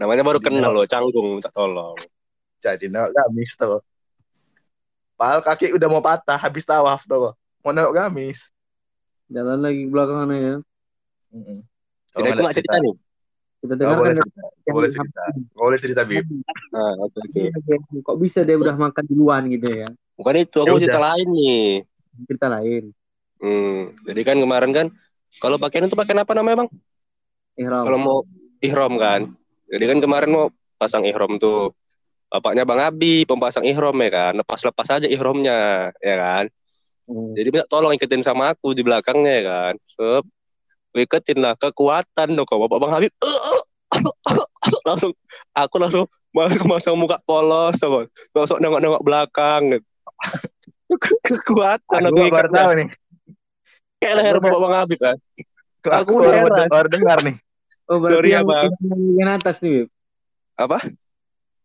Namanya 0.00 0.24
baru 0.24 0.40
kenal 0.40 0.72
loh, 0.72 0.88
canggung 0.88 1.36
minta 1.36 1.52
tolong. 1.52 1.92
jadi 2.56 2.88
nolak 2.88 3.12
gamis 3.12 3.52
tuh 3.52 3.84
Padahal 5.12 5.44
kaki 5.44 5.76
udah 5.76 5.88
mau 5.92 6.00
patah 6.00 6.40
habis 6.40 6.64
tawaf 6.64 7.04
tuh 7.04 7.36
mau 7.60 7.72
nolak 7.72 7.92
gamis 7.92 8.48
Jalan 9.30 9.62
lagi 9.62 9.86
belakangan 9.86 10.32
ya. 10.34 10.56
Tidak 11.30 11.62
Kalau 12.10 12.26
itu 12.26 12.34
nggak 12.34 12.42
nggak 12.42 12.56
cerita 12.58 12.76
nih. 12.82 12.94
Kita 13.60 13.74
dengar 13.78 13.96
boleh 14.00 14.10
kan 14.10 14.16
cerita, 14.18 14.40
nggak 14.42 14.74
boleh 14.74 14.90
cerita, 14.90 15.22
nggak 15.30 15.66
boleh 15.68 15.78
cerita 15.78 16.02
bib. 16.02 16.24
Nah, 16.74 16.92
oke 17.06 17.18
oke. 17.22 17.42
kok 18.02 18.16
bisa 18.18 18.40
dia 18.42 18.56
udah 18.58 18.74
makan 18.74 19.04
duluan 19.06 19.42
gitu 19.52 19.68
ya? 19.70 19.88
Bukan 20.18 20.34
itu, 20.34 20.58
Ya 20.58 20.66
aku 20.66 20.76
udah. 20.76 20.82
cerita 20.82 20.98
lain 20.98 21.28
nih. 21.30 21.62
Cerita 22.26 22.46
lain. 22.50 22.84
Hmm, 23.38 23.78
jadi 24.04 24.20
kan 24.26 24.36
kemarin 24.42 24.70
kan 24.74 24.86
kalau 25.38 25.56
pakaian 25.62 25.86
itu 25.86 25.94
pakaian 25.94 26.26
apa 26.26 26.32
namanya 26.34 26.66
bang? 26.66 26.70
Ihram. 27.60 27.82
Kalau 27.86 27.98
mau 28.02 28.18
ihrom 28.58 28.98
kan. 28.98 29.20
Jadi 29.70 29.84
kan 29.86 29.98
kemarin 30.02 30.30
mau 30.34 30.46
pasang 30.80 31.06
ihrom 31.06 31.38
tuh. 31.38 31.70
Bapaknya 32.30 32.62
Bang 32.62 32.78
Abi 32.78 33.26
pemasang 33.26 33.66
ihrom 33.66 33.94
ya 34.02 34.10
kan. 34.10 34.32
Lepas-lepas 34.38 34.86
aja 34.86 35.06
ihromnya 35.06 35.90
ya 35.98 36.16
kan. 36.18 36.44
Hmm. 37.10 37.34
Jadi 37.34 37.48
minta 37.50 37.66
tolong 37.66 37.90
iketin 37.90 38.22
sama 38.22 38.54
aku 38.54 38.70
di 38.74 38.86
belakangnya 38.86 39.32
ya 39.34 39.44
kan. 39.46 39.74
Sep. 39.78 40.24
Gue 40.90 41.02
iketin 41.06 41.38
lah 41.42 41.54
kekuatan 41.58 42.34
dong 42.34 42.46
Bapak 42.46 42.78
Bang 42.78 42.92
Habib. 42.94 43.14
langsung 44.86 45.10
aku 45.50 45.76
langsung 45.82 46.06
masuk 46.30 46.62
masang 46.70 46.96
muka 46.98 47.18
polos 47.26 47.78
kan. 47.78 48.06
Langsung 48.34 48.58
nengok-nengok 48.62 49.02
belakang 49.02 49.62
gitu. 49.74 49.86
kekuatan 51.26 52.00
aku 52.10 52.30
baru 52.30 52.50
tahu 52.50 52.70
nih. 52.78 52.88
Kayak 54.00 54.14
leher 54.16 54.36
Bapak 54.40 54.60
Bang 54.64 54.74
Habib 54.80 54.98
kan. 54.98 55.16
Aku, 55.80 55.92
Aku 55.92 56.12
baru, 56.24 56.36
heran. 56.48 56.68
baru 56.68 56.88
dengar 56.88 57.18
nih. 57.24 57.36
Oh 57.88 57.96
berarti 58.00 58.16
Sorry 58.16 58.28
ya, 58.28 58.34
yang, 58.40 58.46
Bang. 58.48 58.70
yang 58.80 59.00
bagian 59.00 59.30
atas 59.36 59.56
nih, 59.60 59.70
Bib. 59.76 59.88
Apa? 60.56 60.78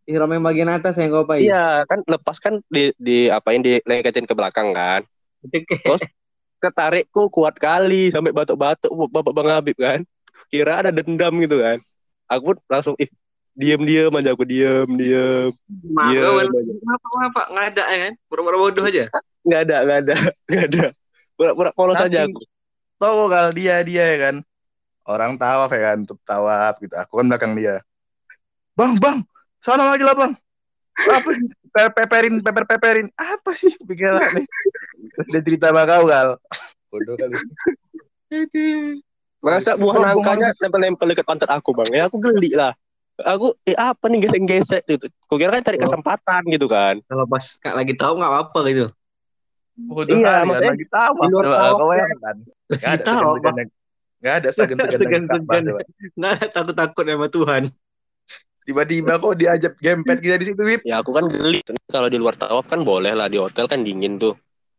Ihram 0.05 0.29
yang 0.29 0.43
bagian 0.45 0.69
atas 0.69 0.93
yang 0.99 1.09
kau 1.09 1.25
pakai. 1.25 1.41
Iya, 1.47 1.65
kan 1.89 1.99
lepas 2.05 2.37
kan 2.37 2.53
di 2.69 2.93
di 2.99 3.27
apain 3.31 3.59
di 3.63 3.79
lengketin 3.81 4.27
ke 4.27 4.33
belakang 4.37 4.69
kan. 4.75 5.01
Cekek. 5.47 5.81
Ketarikku 6.59 7.27
kuat 7.29 7.55
kali 7.57 8.09
sampai 8.11 8.31
batuk-batuk 8.31 8.91
Bapak 9.09 9.33
Bang 9.33 9.49
Habib 9.49 9.75
kan. 9.79 10.03
Kira 10.51 10.83
ada 10.83 10.91
dendam 10.91 11.33
gitu 11.39 11.59
kan. 11.59 11.79
Aku 12.29 12.53
pun 12.53 12.57
langsung 12.67 12.95
ih 12.99 13.09
diem-diem 13.55 14.11
aja 14.11 14.35
aku 14.35 14.43
diem 14.43 14.87
diem 14.99 15.47
Maaf, 15.95 16.11
diem. 16.11 16.51
Kenapa, 16.83 17.05
kenapa? 17.07 17.41
Nggak 17.55 17.65
ada 17.71 17.83
ya 17.87 17.97
kan? 18.03 18.13
Pura-pura 18.27 18.57
bodoh 18.59 18.83
aja. 18.83 19.07
nggak 19.45 19.61
ada 19.69 19.77
nggak 19.85 19.99
ada 20.03 20.15
nggak 20.49 20.65
ada 20.73 20.85
pura-pura 21.35 21.69
polos 21.71 21.95
Tapi- 21.95 22.09
aja 22.11 22.25
aku 22.25 22.39
Tahu 22.95 23.27
kal 23.27 23.51
dia 23.51 23.83
dia 23.83 24.03
ya 24.07 24.17
kan. 24.17 24.35
Orang 25.03 25.35
tawaf 25.35 25.67
ya 25.69 25.91
kan, 25.91 25.97
untuk 26.01 26.17
tawaf 26.23 26.79
gitu. 26.79 26.95
Aku 26.95 27.19
kan 27.19 27.27
belakang 27.27 27.53
dia. 27.53 27.83
Bang, 28.71 28.95
bang, 28.95 29.19
sana 29.59 29.83
lagi 29.85 30.01
lah 30.01 30.15
bang. 30.15 30.31
Apa 30.95 31.29
sih? 31.29 31.43
Pe- 31.69 31.91
Peperin, 31.91 32.39
peper 32.39 32.63
peperin. 32.63 33.07
Apa 33.13 33.51
sih 33.51 33.75
pikiran 33.77 34.15
nih? 34.31 34.47
Dia 35.27 35.41
cerita 35.43 35.69
sama 35.69 35.83
kau 35.83 36.07
kal. 36.07 36.39
Bodoh 36.87 37.15
kali. 37.15 37.35
masa 39.39 39.77
buah 39.77 40.01
nangkanya 40.01 40.55
nempel-nempel 40.57 41.05
dekat 41.05 41.21
pantat 41.23 41.45
aku 41.47 41.69
bang 41.71 41.89
ya 41.93 42.03
aku 42.09 42.17
geli 42.17 42.57
lah 42.57 42.73
aku 43.15 43.53
eh 43.61 43.77
apa 43.77 44.09
nih 44.09 44.25
gesek-gesek 44.25 44.81
gitu 44.89 45.05
kukira 45.29 45.53
kan 45.53 45.63
cari 45.63 45.77
Oh. 45.77 45.85
kesempatan 45.85 46.41
gitu 46.49 46.65
kan 46.65 46.97
Kalau 47.05 47.29
pas 47.29 47.45
lagi 47.61 47.93
tahu 47.93 48.17
nggak 48.17 48.31
apa-apa 48.33 48.59
gitu. 48.67 48.85
Bodoh 49.75 50.15
Iya, 50.15 50.32
kan. 50.32 50.44
maksudnya 50.48 50.72
Lagi 50.72 50.88
tawaf 50.88 51.27
Kau 51.27 51.44
ya. 51.44 51.84
bayangkan. 51.84 52.36
Nggak 52.72 52.91
ada 52.96 53.03
segan-segan. 53.03 53.55
Nggak 54.22 54.34
ada 54.34 54.50
segan-segan. 54.58 55.63
Nggak 56.15 56.32
ada 56.32 56.46
takut-takut 56.50 57.03
sama 57.05 57.27
Tuhan. 57.27 57.63
Tiba-tiba 58.65 59.22
kok 59.22 59.38
diajak 59.38 59.74
gempet 59.77 60.17
kita 60.25 60.41
di 60.41 60.46
situ, 60.50 60.58
Wip. 60.58 60.82
ya 60.82 60.98
aku 60.98 61.13
kan 61.13 61.29
geli 61.29 61.62
kalau 61.86 62.10
di 62.10 62.17
luar 62.17 62.34
tawaf 62.34 62.65
kan 62.65 62.82
boleh 62.82 63.13
lah 63.13 63.29
di 63.29 63.38
hotel 63.38 63.70
kan 63.70 63.86
dingin 63.86 64.17
tuh 64.17 64.34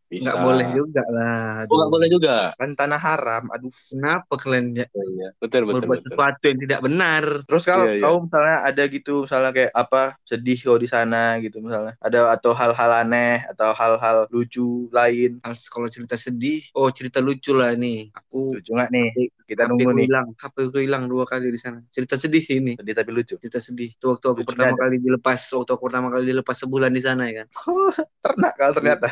bisa 0.07 0.33
Nggak 0.33 0.39
boleh 0.47 0.67
juga 0.71 1.03
lah. 1.11 1.67
Oh, 1.67 1.75
nggak 1.77 1.93
boleh 1.93 2.09
juga 2.09 2.35
Kan 2.55 2.71
tanah 2.79 3.01
haram. 3.01 3.45
Aduh. 3.51 3.73
Kenapa 3.91 4.35
kalian 4.39 4.67
ya 4.75 4.87
Oh, 4.95 5.07
iya. 5.13 5.29
betul 5.43 5.63
betul 5.67 5.83
berbuat 5.83 5.99
betul 6.01 6.11
sesuatu 6.15 6.45
yang 6.47 6.61
tidak 6.63 6.81
benar? 6.87 7.25
Terus 7.45 7.63
kalau 7.67 7.85
Iya, 7.87 7.95
iya. 7.99 8.05
kau 8.07 8.17
misalnya 8.23 8.57
ada 8.63 8.83
gitu, 8.87 9.15
misalnya 9.27 9.51
kayak 9.51 9.73
apa 9.75 10.03
sedih 10.23 10.59
kau 10.63 10.79
di 10.79 10.89
sana 10.89 11.23
gitu 11.43 11.59
misalnya, 11.59 11.95
ada 11.99 12.19
atau 12.33 12.53
hal-hal 12.55 12.91
aneh 13.03 13.43
atau 13.51 13.71
hal-hal 13.75 14.17
lucu 14.31 14.87
lain, 14.95 15.43
Kalau 15.43 15.89
cerita 15.91 16.15
sedih, 16.15 16.63
oh 16.73 16.89
cerita 16.95 17.19
lucu 17.19 17.53
lah 17.53 17.75
nih. 17.75 18.15
Aku 18.15 18.57
lucu 18.57 18.71
nggak 18.73 18.91
nih? 18.95 19.09
Kita 19.47 19.63
HP 19.63 19.71
nunggu 19.71 19.91
nih. 19.95 20.07
hilang, 20.11 20.27
HP 20.35 20.57
hilang 20.75 21.05
dua 21.07 21.23
kali 21.23 21.55
di 21.55 21.61
sana. 21.61 21.79
Cerita 21.95 22.19
sedih 22.19 22.43
sih 22.43 22.59
ini. 22.59 22.75
Sedih 22.75 22.95
tapi 22.99 23.11
lucu. 23.15 23.39
Cerita 23.39 23.63
sedih. 23.63 23.95
Itu 23.95 24.11
waktu 24.11 24.27
aku 24.27 24.43
Lucunya 24.43 24.51
pertama 24.51 24.75
ada. 24.75 24.81
kali 24.87 24.97
dilepas, 24.99 25.41
waktu 25.55 25.71
aku 25.71 25.83
pertama 25.87 26.09
kali 26.11 26.25
dilepas 26.35 26.57
sebulan 26.67 26.91
di 26.91 27.03
sana 27.03 27.23
ya 27.31 27.45
kan. 27.45 27.47
Ternak 28.27 28.53
kalau 28.59 28.73
ternyata. 28.75 29.09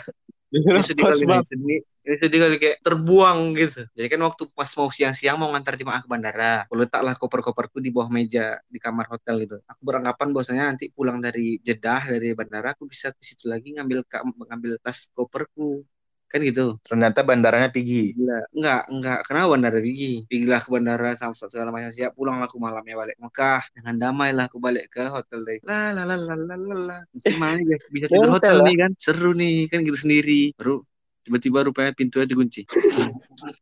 Ini 0.54 0.86
sedih 0.86 1.02
Pas 1.02 1.18
kali 1.18 1.26
nih, 1.26 1.42
sedih, 1.42 1.78
ini 1.82 2.16
sedih 2.22 2.38
kali 2.46 2.56
kayak 2.62 2.78
terbuang 2.86 3.38
gitu. 3.58 3.82
Jadi 3.90 4.06
kan 4.06 4.20
waktu 4.22 4.42
pas 4.54 4.70
mau 4.78 4.86
siang-siang 4.86 5.34
mau 5.34 5.50
ngantar 5.50 5.74
jemaah 5.74 5.98
ke 5.98 6.06
bandara, 6.06 6.62
aku 6.62 6.78
letaklah 6.78 7.14
koper-koperku 7.18 7.82
di 7.82 7.90
bawah 7.90 8.06
meja 8.06 8.62
di 8.70 8.78
kamar 8.78 9.10
hotel 9.10 9.42
gitu. 9.42 9.58
Aku 9.66 9.82
beranggapan 9.82 10.30
bahwasanya 10.30 10.70
nanti 10.70 10.94
pulang 10.94 11.18
dari 11.18 11.58
Jeddah 11.58 12.06
dari 12.06 12.38
bandara 12.38 12.70
aku 12.70 12.86
bisa 12.86 13.10
ke 13.10 13.18
situ 13.18 13.50
lagi 13.50 13.74
ngambil 13.74 14.06
ngambil 14.46 14.78
tas 14.78 15.10
koperku. 15.10 15.82
Kan 16.34 16.42
gitu. 16.42 16.82
Ternyata 16.82 17.22
bandaranya 17.22 17.70
tinggi. 17.70 18.10
Gila. 18.10 18.50
Enggak, 18.50 18.82
enggak. 18.90 19.18
Kenapa 19.22 19.46
bandara 19.54 19.78
Bigi? 19.78 20.26
Pergilah 20.26 20.60
ke 20.66 20.68
bandara 20.74 21.10
sama 21.14 21.30
segala 21.30 21.70
macam. 21.70 21.94
Siap 21.94 22.10
pulanglah 22.18 22.50
aku 22.50 22.58
malamnya 22.58 22.98
balik 22.98 23.22
Mekah. 23.22 23.62
Dengan 23.70 23.94
damai 24.02 24.34
lah 24.34 24.50
aku 24.50 24.58
balik 24.58 24.90
ke 24.90 25.06
hotel 25.06 25.46
deh. 25.46 25.62
La 25.62 25.94
la 25.94 26.02
la 26.02 26.18
la 26.18 26.34
la 26.34 26.56
la 26.58 26.76
la. 26.90 26.98
Gimana? 27.22 27.62
Bisa 27.94 28.10
tidur 28.10 28.34
Hotel 28.34 28.66
nih 28.66 28.76
kan? 28.82 28.90
Seru 28.98 29.30
nih 29.30 29.70
kan 29.70 29.86
gitu 29.86 29.94
sendiri. 29.94 30.50
Baru 30.58 30.82
tiba-tiba 31.22 31.70
rupanya 31.70 31.94
pintunya 31.94 32.26
dikunci. 32.26 32.66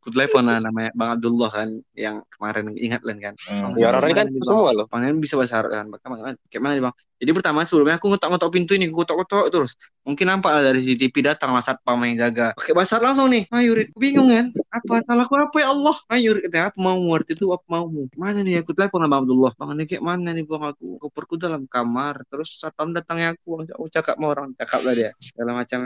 Aku 0.01 0.09
telepon 0.11 0.49
lah 0.49 0.59
namanya 0.59 0.91
Bang 0.97 1.15
Abdullah 1.15 1.53
kan 1.53 1.69
yang 1.95 2.25
kemarin 2.27 2.73
ingat 2.73 3.05
kan. 3.05 3.37
Hmm. 3.47 3.77
ya 3.77 3.93
orang 3.93 4.17
kan 4.17 4.27
semua 4.43 4.75
loh 4.75 4.85
Pangeran 4.89 5.21
bisa 5.21 5.39
bahasa 5.39 5.63
Arab 5.63 5.71
kan. 5.71 5.85
Bang, 5.93 6.01
Bang, 6.03 6.35
Kayak 6.51 6.61
mana 6.65 6.73
nih 6.73 6.83
bang? 6.89 6.95
Jadi 7.23 7.31
pertama 7.31 7.63
sebelumnya 7.63 7.95
aku 7.95 8.11
ngotok-ngotok 8.11 8.51
pintu 8.51 8.75
ini, 8.75 8.91
aku 8.91 8.99
ngotok-ngotok 8.99 9.47
terus. 9.47 9.79
Mungkin 10.03 10.27
nampak 10.27 10.51
lah 10.51 10.59
dari 10.59 10.83
CCTV 10.83 11.15
datang 11.23 11.55
lah 11.55 11.63
satpam 11.63 11.95
yang 12.03 12.19
jaga. 12.19 12.51
Bahasa 12.75 12.99
Arab 12.99 13.15
langsung 13.15 13.31
nih. 13.31 13.47
Ayo 13.47 13.79
Rid, 13.79 13.95
bingung 13.95 14.27
kan? 14.27 14.51
Apa 14.75 14.99
salahku 15.07 15.39
apa 15.39 15.55
ya 15.63 15.71
Allah? 15.71 15.95
Ayo 16.11 16.35
Rid, 16.35 16.51
katanya 16.51 16.75
apa 16.75 16.77
mau 16.83 16.99
waktu 17.15 17.31
itu 17.31 17.47
apa 17.55 17.63
mau 17.71 17.87
Mana 18.19 18.43
nih 18.43 18.59
aku 18.59 18.75
telepon 18.75 19.07
Bang 19.07 19.23
Abdullah. 19.23 19.55
Bang 19.55 19.71
ini 19.71 19.87
kayak 19.87 20.03
mana 20.03 20.35
nih 20.35 20.43
bang 20.43 20.63
aku? 20.75 20.99
Koperku 20.99 21.39
dalam 21.39 21.63
kamar. 21.63 22.27
Terus 22.27 22.59
satpam 22.59 22.91
datangnya 22.91 23.39
aku, 23.39 23.63
aku 23.71 23.87
cakap 23.87 24.19
sama 24.19 24.27
orang, 24.27 24.51
cakap 24.59 24.83
lah 24.83 24.91
dia. 24.91 25.15
Segala 25.15 25.63
macam. 25.63 25.79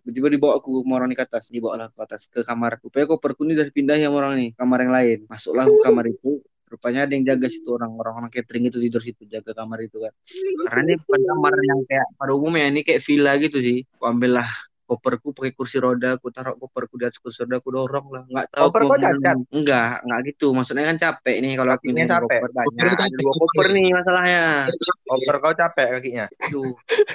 Tiba-tiba 0.00 0.28
dibawa 0.32 0.52
aku 0.56 0.80
sama 0.80 0.92
orang 0.96 1.12
di 1.12 1.16
atas, 1.20 1.52
dibawa 1.52 1.76
lah 1.76 1.88
ke 1.92 2.00
atas 2.00 2.24
ke 2.32 2.40
kamar. 2.40 2.80
Rupanya 2.80 3.04
koperku 3.12 3.44
ini 3.44 3.52
udah 3.52 3.66
dipindahin 3.68 4.08
sama 4.08 4.16
orang 4.24 4.32
nih, 4.40 4.50
kamar 4.56 4.78
yang 4.80 4.92
lain. 4.96 5.18
Masuklah 5.28 5.68
ke 5.68 5.76
kamar 5.84 6.08
itu, 6.08 6.40
Rupanya 6.64 7.06
ada 7.06 7.12
yang 7.12 7.24
jaga 7.28 7.46
situ 7.46 7.68
orang-orang 7.76 8.32
catering 8.32 8.66
itu 8.72 8.78
tidur 8.80 9.02
situ 9.04 9.22
jaga 9.28 9.52
kamar 9.52 9.84
itu 9.84 10.00
kan. 10.00 10.12
Karena 10.68 10.80
ini 10.88 10.94
bukan 10.98 11.20
kamar 11.22 11.52
yang 11.60 11.80
kayak 11.86 12.06
pada 12.16 12.32
umumnya 12.32 12.66
ini 12.72 12.80
kayak 12.82 13.00
villa 13.04 13.32
gitu 13.38 13.58
sih. 13.60 13.84
Aku 13.84 14.04
ambillah 14.08 14.48
koperku 14.84 15.32
pakai 15.32 15.52
kursi 15.56 15.80
roda, 15.80 16.20
aku 16.20 16.28
taruh 16.28 16.60
koperku 16.60 17.00
di 17.00 17.08
atas 17.08 17.16
kursi 17.16 17.40
roda, 17.42 17.56
aku 17.56 17.72
dorong 17.72 18.06
lah. 18.12 18.22
Nggak 18.28 18.46
tahu 18.52 18.68
Koper 18.68 18.82
kok 18.84 18.98
cacat? 19.00 19.36
Enggak, 19.48 19.92
enggak 20.04 20.20
gitu. 20.28 20.46
Maksudnya 20.52 20.84
kan 20.84 20.96
capek 21.00 21.36
nih 21.40 21.52
kalau 21.56 21.72
aku 21.72 21.84
ini 21.88 22.04
capek. 22.04 22.38
koper 22.40 22.50
banyak. 22.52 22.68
Kopernya 22.68 22.94
Ada 23.00 23.16
dua 23.16 23.32
koper 23.32 23.66
nih 23.72 23.86
masalahnya. 23.96 24.42
Koper 25.08 25.36
kau 25.40 25.54
capek 25.56 25.86
kakinya. 25.98 26.26
Aduh, 26.28 26.72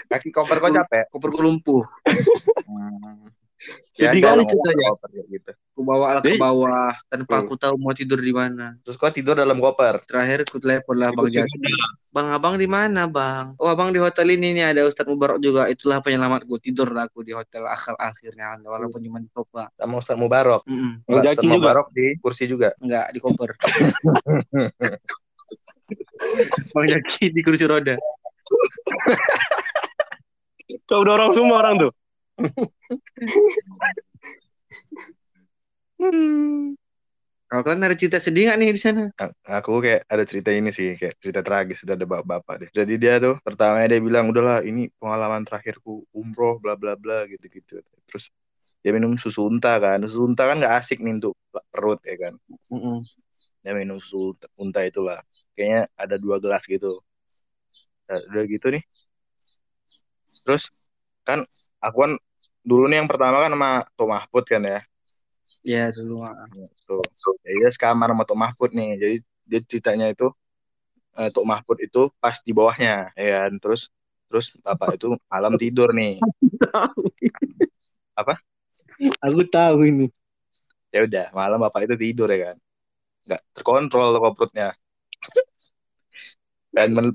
Kaki 0.09 0.29
koper 0.33 0.57
kau 0.57 0.71
capek. 0.73 1.03
koperku 1.13 1.39
lumpuh. 1.45 1.83
Hmm. 2.65 3.29
Sedih 3.59 4.23
Biasa 4.23 4.27
kali 4.31 4.43
ceritanya. 4.47 4.87
koper 4.89 5.09
gitu. 5.27 5.51
Aku 5.69 5.83
bawa 5.83 6.19
ke 6.19 6.35
bawah 6.35 6.91
tanpa 7.07 7.33
Hmm. 7.33 7.41
aku 7.41 7.55
tahu 7.55 7.75
mau 7.75 7.91
tidur 7.91 8.15
di 8.17 8.31
mana. 8.31 8.75
Terus 8.81 8.95
kau 8.95 9.07
tidur 9.07 9.31
dalam 9.33 9.55
koper. 9.57 10.03
Terakhir 10.03 10.43
aku 10.43 10.59
telepon 10.59 10.95
lah 10.95 11.11
Bang 11.11 11.23
roda. 11.23 11.43
Bang, 12.09 12.27
abang 12.29 12.55
di 12.55 12.67
mana 12.67 13.05
bang? 13.05 13.55
Oh 13.55 13.67
abang 13.67 13.89
di 13.89 13.97
hotel 13.97 14.27
ini 14.29 14.51
nih 14.53 14.65
ada 14.69 14.83
Ustadz 14.83 15.07
Mubarak 15.07 15.39
juga. 15.39 15.67
Itulah 15.67 15.99
penyelamatku. 15.99 16.55
Tidur 16.57 16.87
lah 16.89 17.05
aku 17.05 17.19
di 17.21 17.31
hotel 17.31 17.63
akhir 17.65 17.95
akhirnya 17.95 18.59
walaupun 18.61 18.99
cuma 19.01 19.19
di 19.19 19.27
sofa. 19.29 19.71
Sama 19.73 19.95
Ustaz 19.97 20.15
Mubarok. 20.15 20.63
Mm-mm. 20.63 21.03
Bang 21.03 21.15
Ustaz 21.17 21.27
Jaki 21.33 21.45
juga. 21.45 21.53
Mubarok 21.53 21.87
di 21.89 22.05
kursi 22.17 22.43
juga. 22.43 22.69
Enggak 22.77 23.05
di 23.09 23.19
koper. 23.19 23.49
Bang 26.71 26.85
Jaki 26.85 27.23
di 27.29 27.39
kursi 27.39 27.63
roda. 27.65 27.95
Kau 30.85 31.01
dorong 31.01 31.31
semua 31.31 31.59
orang 31.59 31.75
tuh. 31.79 31.91
Kalau 37.49 37.65
kalian 37.65 37.81
ada 37.81 37.97
cerita 37.97 38.21
sedih 38.21 38.45
nggak 38.45 38.57
nih 38.61 38.69
di 38.77 38.81
sana? 38.81 39.03
Aku 39.49 39.81
kayak 39.81 40.05
ada 40.05 40.21
cerita 40.21 40.53
ini 40.53 40.69
sih, 40.69 40.93
kayak 40.93 41.17
cerita 41.17 41.41
tragis 41.41 41.81
ada 41.81 41.97
bapak-bapak 42.05 42.55
deh. 42.61 42.69
Jadi 42.69 42.93
dia 43.01 43.17
tuh 43.17 43.41
pertamanya 43.41 43.97
dia 43.97 44.01
bilang 44.05 44.29
udahlah 44.29 44.61
ini 44.61 44.93
pengalaman 45.01 45.41
terakhirku 45.49 46.05
umroh 46.13 46.61
bla 46.61 46.77
bla 46.77 46.93
bla 46.93 47.25
gitu-gitu. 47.25 47.81
Terus 48.05 48.29
dia 48.85 48.93
minum 48.93 49.17
susu 49.17 49.49
unta 49.49 49.81
kan. 49.81 49.97
Susu 50.05 50.29
unta 50.29 50.45
kan 50.45 50.61
nggak 50.61 50.75
asik 50.77 51.01
nih 51.01 51.17
untuk 51.17 51.33
perut 51.73 51.99
ya 52.05 52.15
kan. 52.29 52.33
Mm-mm. 52.69 53.01
Dia 53.65 53.73
minum 53.73 53.97
susu 53.97 54.37
unta 54.61 54.85
itulah. 54.85 55.19
Kayaknya 55.57 55.89
ada 55.97 56.15
dua 56.21 56.37
gelas 56.37 56.61
gitu. 56.69 57.01
Nah, 58.13 58.19
udah 58.29 58.43
gitu 58.45 58.67
nih. 58.77 58.83
Terus 60.45 60.63
kan 61.25 61.41
aku 61.81 61.97
kan 62.05 62.13
dulu 62.69 62.85
nih 62.85 63.01
yang 63.01 63.09
pertama 63.09 63.41
kan 63.41 63.49
sama 63.49 63.71
Tok 63.97 64.09
Mahfud 64.13 64.45
kan 64.45 64.61
ya. 64.61 64.79
Ya 65.65 65.83
dulu. 65.89 66.21
ah. 66.21 66.37
Tuh. 66.85 67.01
Jadi 67.41 67.55
dia 67.57 67.69
sekamar 67.73 68.13
sama 68.13 68.23
Tok 68.29 68.37
Mahfud 68.37 68.71
nih. 68.77 68.89
Jadi 69.01 69.15
dia 69.49 69.59
ceritanya 69.65 70.07
itu 70.13 70.29
eh, 71.17 71.29
Tok 71.33 71.45
Mahfud 71.49 71.77
itu 71.81 72.13
pas 72.21 72.37
di 72.45 72.51
bawahnya, 72.53 73.09
ya 73.17 73.27
kan. 73.41 73.51
Terus 73.57 73.89
terus 74.29 74.53
bapak 74.61 75.01
itu 75.01 75.17
malam 75.25 75.57
tidur 75.57 75.89
nih. 75.97 76.21
Apa? 78.19 78.37
Aku 79.25 79.41
tahu 79.49 79.89
ini. 79.89 80.05
Ya 80.93 81.05
udah, 81.05 81.33
malam 81.33 81.57
bapak 81.57 81.89
itu 81.89 81.95
tidur 81.97 82.29
ya 82.29 82.53
kan. 82.53 82.57
Nggak 83.25 83.41
terkontrol 83.57 84.13
tuh 84.13 84.21
perutnya. 84.37 84.77
Dan 86.69 86.93
men 86.93 87.09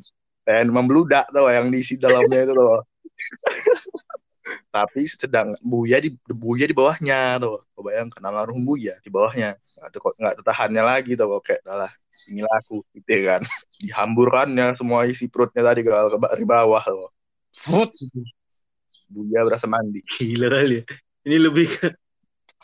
dan 0.45 0.69
membludak 0.69 1.31
tuh 1.33 1.49
yang 1.49 1.71
diisi 1.73 1.97
dalamnya 1.97 2.45
itu 2.45 2.53
loh. 2.53 2.83
Tapi 4.69 5.09
sedang 5.09 5.55
Buya 5.65 5.99
di 6.05 6.13
Buya 6.29 6.69
di 6.69 6.77
bawahnya 6.77 7.41
tuh. 7.41 7.65
Kau 7.73 7.83
bayangkan 7.87 8.23
almarhum 8.29 8.61
Buya 8.63 8.95
di 9.01 9.09
bawahnya. 9.09 9.57
Nggak 9.57 9.91
ter- 9.95 10.17
nggak 10.21 10.35
tertahannya 10.41 10.83
lagi 10.85 11.11
tuh 11.17 11.27
kok 11.39 11.43
kayak 11.49 11.61
adalah 11.65 11.91
inilah 12.31 12.55
aku 12.61 12.77
gitu 12.93 13.11
ya 13.11 13.23
kan. 13.37 13.43
Dihamburkannya 13.83 14.67
semua 14.77 15.09
isi 15.09 15.27
perutnya 15.33 15.63
tadi 15.65 15.81
ke 15.87 15.91
ke 15.91 16.45
bawah 16.45 16.83
tuh. 16.85 17.09
Fut. 17.55 17.91
Buya 19.09 19.41
berasa 19.47 19.67
mandi. 19.71 20.01
Gila 20.05 20.47
kali 20.51 20.75
ya. 20.81 20.85
Ini 21.25 21.37
lebih 21.41 21.67
ke 21.73 21.89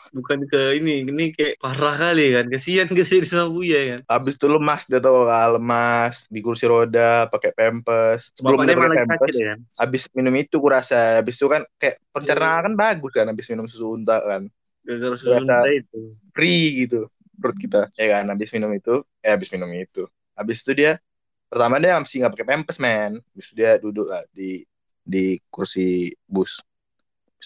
bukan 0.09 0.49
ke 0.49 0.81
ini, 0.81 1.05
ini 1.05 1.29
kayak 1.29 1.61
parah 1.61 1.93
kali 1.93 2.33
kan. 2.33 2.49
Kasihan 2.49 2.89
kasihan 2.89 3.25
sama 3.29 3.47
Buya 3.53 3.79
kan. 3.85 3.99
Habis 4.09 4.35
itu 4.41 4.47
lemas 4.49 4.83
dia 4.89 4.97
tuh 4.97 5.29
kan, 5.29 5.47
lemas 5.55 6.25
di 6.27 6.39
kursi 6.41 6.65
roda 6.65 7.29
pakai 7.29 7.53
pampers. 7.53 8.33
Sebelum 8.33 8.65
dia 8.65 8.73
pakai 8.73 9.29
ya 9.31 9.45
kan. 9.53 9.59
habis 9.81 10.09
minum 10.11 10.33
itu 10.35 10.57
kurasa 10.57 11.21
habis 11.21 11.37
itu 11.37 11.47
kan 11.47 11.61
kayak 11.77 12.01
pencernaan 12.09 12.71
kan 12.71 12.73
bagus 12.73 13.11
kan 13.13 13.25
habis 13.29 13.45
minum 13.53 13.65
susu 13.69 13.93
unta 13.93 14.17
kan. 14.19 14.49
Gara-gara 14.81 15.15
susu 15.15 15.37
unta 15.37 15.57
itu. 15.69 16.09
free 16.33 16.85
gitu 16.85 16.99
perut 17.41 17.57
kita 17.57 17.89
ya 17.97 18.07
kan 18.21 18.29
habis 18.29 18.53
minum 18.53 18.69
itu 18.77 19.01
eh 19.25 19.33
habis 19.33 19.49
minum 19.49 19.67
itu 19.73 20.05
habis 20.37 20.61
itu 20.61 20.71
dia 20.77 21.01
pertama 21.49 21.81
dia 21.81 21.97
masih 21.97 22.21
nggak 22.21 22.33
pakai 22.37 22.47
pampers 22.47 22.77
man 22.77 23.17
habis 23.17 23.45
itu 23.49 23.53
dia 23.57 23.81
duduk 23.81 24.07
lah 24.07 24.21
di 24.29 24.61
di 25.01 25.41
kursi 25.49 26.13
bus 26.29 26.61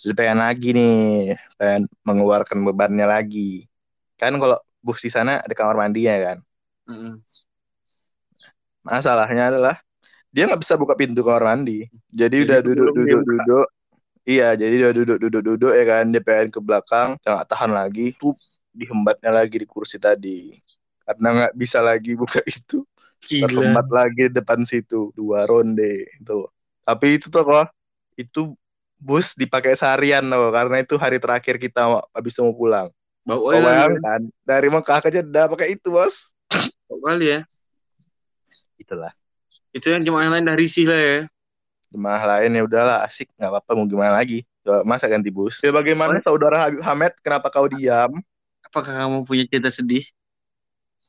dia 0.04 0.14
pengen 0.16 0.40
lagi 0.44 0.70
nih 0.76 1.36
pengen 1.56 1.88
mengeluarkan 2.04 2.60
bebannya 2.68 3.08
lagi. 3.08 3.66
Kan 4.20 4.36
kalau 4.40 4.60
bus 4.84 5.00
di 5.02 5.12
sana 5.12 5.42
ada 5.42 5.54
kamar 5.56 5.76
mandinya 5.76 6.16
kan? 6.20 6.38
Mm-mm. 6.86 7.18
masalahnya 8.86 9.50
adalah 9.50 9.76
dia 10.30 10.46
nggak 10.46 10.62
bisa 10.62 10.78
buka 10.78 10.94
pintu 10.94 11.26
kamar 11.26 11.56
mandi. 11.56 11.90
Jadi 12.14 12.44
Jadi 12.44 12.46
udah 12.46 12.60
duduk 12.62 12.88
duduk 12.94 13.22
duduk 13.26 13.68
iya 14.26 14.54
jadi 14.54 14.74
dia 14.78 14.92
duduk 14.94 15.18
duduk 15.18 15.42
duduk 15.42 15.74
ya 15.74 15.86
kan? 15.88 16.06
Dia 16.12 16.22
pengen 16.22 16.48
ke 16.54 16.60
belakang 16.62 17.18
nggak 17.24 17.48
tahan 17.50 17.72
lagi. 17.74 18.14
Tuh 18.20 18.36
dihembatnya 18.76 19.32
lagi 19.32 19.56
di 19.58 19.68
kursi 19.68 19.98
tadi. 19.98 20.54
Karena 21.02 21.28
nggak 21.50 21.54
bisa 21.58 21.80
lagi 21.82 22.14
buka 22.14 22.44
itu. 22.46 22.86
Terhembat 23.26 23.88
lagi 23.90 24.30
depan 24.30 24.62
situ. 24.68 25.10
Dua 25.18 25.50
ronde 25.50 26.06
itu 26.22 26.46
tapi 26.86 27.18
itu 27.18 27.34
tuh 27.34 27.42
kok 27.42 27.68
itu 28.14 28.54
bus 29.00 29.36
dipakai 29.36 29.76
seharian 29.76 30.24
loh 30.26 30.50
karena 30.50 30.82
itu 30.82 30.96
hari 30.96 31.20
terakhir 31.20 31.60
kita 31.60 31.86
mau- 31.86 32.08
habis 32.16 32.34
mau 32.40 32.54
pulang. 32.56 32.88
Bau 33.26 33.42
oil 33.50 33.58
kali, 33.58 33.66
bayangkan 33.66 34.22
dari 34.46 34.68
Mekah 34.70 35.00
ke 35.02 35.10
Jeddah 35.10 35.46
pakai 35.50 35.74
itu 35.74 35.90
bos. 35.90 36.34
Bau 36.86 37.02
kali 37.02 37.38
ya. 37.38 37.40
itulah. 38.78 39.10
Itu 39.74 39.90
yang 39.92 40.06
jemaah 40.06 40.30
lain 40.38 40.46
dah 40.46 40.56
risih 40.56 40.86
lah 40.88 41.00
ya. 41.02 41.20
jemaah 41.90 42.24
lain 42.38 42.52
ya 42.60 42.62
udahlah 42.68 42.98
asik. 43.08 43.32
Nggak 43.40 43.50
apa-apa 43.56 43.72
mau 43.74 43.88
gimana 43.88 44.14
lagi? 44.20 44.44
Coba, 44.62 44.84
masa 44.84 45.08
ganti 45.08 45.32
bus? 45.32 45.64
Ya 45.64 45.72
bagaimana 45.72 46.20
saudara 46.22 46.60
Habib 46.60 46.84
Hamed? 46.84 47.14
Kenapa 47.24 47.48
kau 47.48 47.72
diam? 47.72 48.20
Apakah 48.68 49.06
kamu 49.06 49.24
punya 49.24 49.48
cerita 49.48 49.72
sedih? 49.72 50.04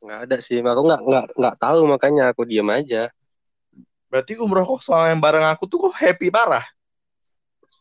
Nggak 0.05 0.18
ada 0.31 0.37
sih. 0.38 0.62
Aku 0.62 0.83
nggak 0.87 1.01
nggak 1.03 1.25
nggak 1.37 1.57
tahu 1.59 1.81
makanya 1.90 2.31
aku 2.31 2.46
diam 2.46 2.68
aja. 2.70 3.11
berarti 4.07 4.38
umroh 4.38 4.62
kok 4.62 4.87
soal 4.87 5.11
yang 5.11 5.18
bareng 5.18 5.42
aku 5.42 5.66
tuh 5.66 5.90
kok 5.90 5.99
happy 5.99 6.31
parah 6.31 6.62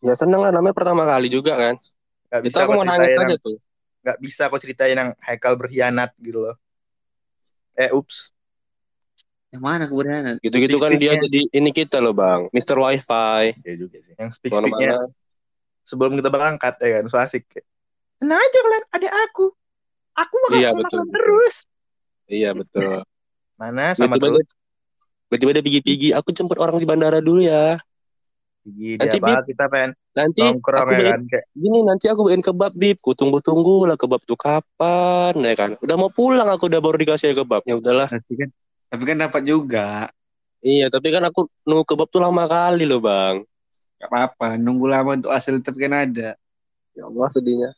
Ya 0.05 0.13
seneng 0.13 0.37
lah 0.45 0.53
namanya 0.53 0.77
pertama 0.77 1.01
kali 1.09 1.27
juga 1.33 1.57
kan. 1.57 1.73
Itu 1.73 2.53
bisa 2.53 2.69
aku 2.69 2.77
mau 2.77 2.85
nangis 2.85 3.17
aja 3.17 3.25
yang- 3.25 3.41
tuh. 3.41 3.57
nggak 4.05 4.17
bisa 4.21 4.53
kau 4.53 4.61
ceritain 4.61 4.93
yang 4.93 5.09
Haikal 5.17 5.57
berkhianat 5.57 6.13
gitu 6.21 6.45
loh 6.45 6.55
eh 7.73 7.89
ups 7.89 8.29
Yang 9.49 9.63
mana 9.65 9.83
keberanian? 9.89 10.35
Gitu-gitu 10.45 10.77
kan 10.77 10.93
dia 11.01 11.17
jadi 11.17 11.41
ini 11.49 11.69
kita 11.73 11.97
loh 12.05 12.13
bang, 12.13 12.45
Mister 12.53 12.77
Wifi. 12.77 13.57
ya 13.65 13.73
juga 13.73 13.97
sih 14.05 14.13
yang 14.13 14.29
speak 14.29 14.53
speaknya 14.53 14.99
sebelum 15.81 16.13
kita 16.21 16.29
berangkat 16.29 16.77
ya 16.85 17.01
kan 17.01 17.03
so 17.09 17.17
asik 17.17 17.49
tenang 18.21 18.37
aja 18.37 18.59
kalian 18.61 18.85
ada 18.93 19.09
aku 19.25 19.45
aku 20.13 20.35
bakal 20.45 20.57
Iya, 20.61 20.69
betul. 20.77 21.01
terus 21.09 21.55
Iya 22.29 22.49
betul. 22.53 23.01
mana 23.57 23.97
sama 23.97 24.17
Tiba-tiba 24.21 24.37
terus 24.37 24.49
tiba-tiba 25.33 25.51
dia 25.57 25.63
pigi-pigi. 25.65 26.09
Aku 26.13 26.29
jemput 26.29 26.61
orang 26.61 26.77
di 26.77 26.85
bandara 26.85 27.19
dulu 27.25 27.41
ya. 27.41 27.81
Gigi 28.65 28.97
Nanti, 28.97 29.21
dia 29.21 29.37
apa 29.37 29.45
kita 29.45 29.63
pengen 29.69 29.91
Nanti 30.17 30.41
nongkrong 30.41 30.89
ya 30.89 31.01
kan 31.13 31.21
kayak 31.29 31.45
gini 31.53 31.79
nanti 31.85 32.05
aku 32.09 32.25
beliin 32.25 32.41
kebab 32.41 32.73
bib. 32.73 32.97
Ku 32.97 33.13
tunggu-tunggu 33.13 33.85
lah 33.85 33.93
kebab 33.93 34.25
tuh 34.25 34.33
kapan 34.33 35.37
ya 35.37 35.53
kan. 35.53 35.71
Udah 35.85 35.95
mau 36.01 36.09
pulang 36.09 36.49
aku 36.49 36.65
udah 36.65 36.81
baru 36.81 36.97
dikasih 36.97 37.37
kebab. 37.37 37.61
Ya 37.69 37.77
udahlah. 37.77 38.09
Tapi 38.09 38.33
kan, 38.33 38.49
tapi 38.89 39.03
kan 39.05 39.17
dapat 39.21 39.41
juga. 39.45 40.09
Iya 40.65 40.89
tapi 40.89 41.13
kan 41.13 41.21
aku 41.29 41.45
nunggu 41.61 41.85
kebab 41.85 42.09
tuh 42.09 42.25
lama 42.25 42.49
kali 42.49 42.89
loh 42.89 42.97
bang. 42.97 43.45
Gak 44.01 44.09
apa-apa. 44.09 44.57
Nunggu 44.57 44.89
lama 44.89 45.13
untuk 45.13 45.29
hasil 45.29 45.61
tetap 45.61 45.77
kan 45.77 45.93
ada. 45.93 46.33
Ya 46.97 47.03
Allah 47.05 47.29
sedihnya. 47.29 47.69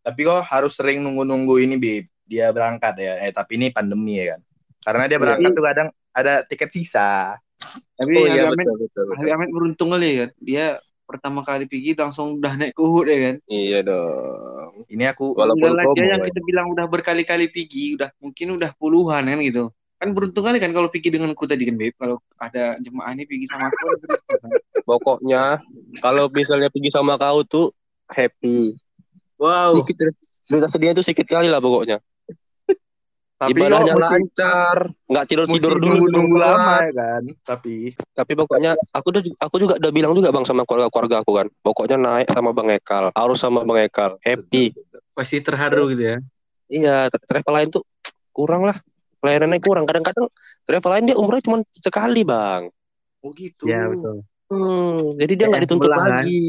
tapi 0.00 0.20
kok 0.20 0.44
harus 0.44 0.76
sering 0.76 1.00
nunggu-nunggu 1.00 1.64
ini 1.64 1.80
bib 1.80 2.04
dia 2.28 2.52
berangkat 2.52 2.92
ya 3.00 3.12
eh 3.24 3.32
tapi 3.32 3.56
ini 3.56 3.72
pandemi 3.72 4.20
ya 4.20 4.36
kan 4.36 4.40
karena 4.84 5.04
dia 5.08 5.16
Iya. 5.16 5.22
berangkat 5.24 5.50
tuh 5.52 5.64
kadang 5.64 5.88
ada 6.12 6.32
tiket 6.44 6.70
sisa 6.72 7.40
Tapi 7.94 8.12
Oh 8.18 8.26
iya 8.26 8.50
Ahmed, 8.50 8.66
betul 8.66 8.76
betul 8.82 9.04
betul. 9.14 9.26
Ahmed 9.30 9.50
beruntung 9.54 9.90
kali 9.94 10.08
kan. 10.18 10.30
Dia 10.42 10.66
pertama 11.04 11.40
kali 11.44 11.68
pergi 11.68 11.92
langsung 11.94 12.40
udah 12.40 12.52
naik 12.56 12.72
ke 12.74 12.82
Uhud 12.82 13.06
ya 13.06 13.18
kan. 13.30 13.36
Iya 13.46 13.78
dong. 13.84 14.72
ini 14.90 15.04
aku 15.06 15.36
Walaupun 15.36 15.70
promo, 15.76 15.94
yang 16.00 16.20
ya. 16.20 16.26
kita 16.26 16.40
bilang 16.42 16.66
udah 16.72 16.84
berkali-kali 16.90 17.52
pergi, 17.52 17.94
udah 18.00 18.10
mungkin 18.18 18.46
udah 18.58 18.70
puluhan 18.74 19.28
kan 19.28 19.38
gitu. 19.40 19.70
Kan 20.00 20.10
beruntung 20.10 20.44
kali 20.44 20.58
kan 20.58 20.74
kalau 20.74 20.90
pergi 20.90 21.08
dengan 21.14 21.30
ku 21.32 21.46
tadi 21.46 21.64
kan 21.64 21.76
Beb. 21.78 21.94
Kalau 21.96 22.16
ada 22.40 22.76
jemaah 22.82 23.12
ini 23.14 23.24
pergi 23.24 23.46
sama 23.46 23.70
aku 23.70 23.76
kan 23.78 23.98
kan. 24.42 24.50
Pokoknya 24.84 25.42
kalau 26.02 26.26
misalnya 26.32 26.68
pergi 26.68 26.90
sama 26.90 27.14
kau 27.16 27.40
tuh 27.46 27.70
happy. 28.10 28.74
Wow. 29.38 29.80
Sedikit 29.82 30.10
cerita 30.44 30.66
sedihnya 30.70 30.94
tuh 30.96 31.04
sedikit 31.04 31.26
kali 31.30 31.48
lah 31.48 31.60
pokoknya. 31.62 31.98
Tapi 33.34 33.50
ibadahnya 33.50 33.92
kok 33.98 34.04
lancar, 34.06 34.76
nggak 35.10 35.24
tidur 35.26 35.46
tidur 35.50 35.72
dulu 35.76 35.98
nunggu-nunggu 35.98 36.38
sebelum 36.38 36.44
lama 36.54 36.74
ya 36.86 36.92
kan. 36.94 37.22
Tapi 37.42 37.74
Tapi 38.14 38.32
pokoknya 38.38 38.70
aku 38.94 39.06
udah 39.10 39.22
aku 39.42 39.56
juga 39.58 39.74
udah 39.82 39.90
bilang 39.90 40.12
juga 40.14 40.30
bang 40.30 40.46
sama 40.46 40.62
keluarga 40.62 40.86
keluarga 40.88 41.16
aku 41.20 41.32
kan. 41.42 41.46
Pokoknya 41.60 41.96
naik 41.98 42.30
sama 42.30 42.54
bang 42.54 42.78
Ekal, 42.78 43.10
harus 43.10 43.38
sama 43.42 43.66
bang 43.66 43.90
Ekal, 43.90 44.16
happy. 44.22 44.70
Pasti 45.12 45.42
terharu 45.42 45.90
gitu 45.90 46.14
ya. 46.14 46.16
Iya, 46.70 46.96
tra- 47.10 47.26
travel 47.26 47.52
lain 47.58 47.68
tuh 47.74 47.82
kurang 48.30 48.70
lah. 48.70 48.78
Pelayanannya 49.18 49.58
kurang. 49.60 49.84
Kadang-kadang 49.84 50.30
travel 50.62 50.90
lain 50.94 51.04
dia 51.10 51.16
umroh 51.18 51.40
cuma 51.42 51.58
sekali 51.74 52.22
bang. 52.22 52.70
oh 53.24 53.30
gitu. 53.34 53.66
Iya 53.66 53.90
betul. 53.90 54.22
Hmm, 54.44 55.16
jadi 55.18 55.32
dia 55.34 55.46
nggak 55.48 55.58
Kayak 55.58 55.66
dituntut 55.66 55.90
sebelah, 55.90 55.98
kan? 56.04 56.12
lagi. 56.22 56.44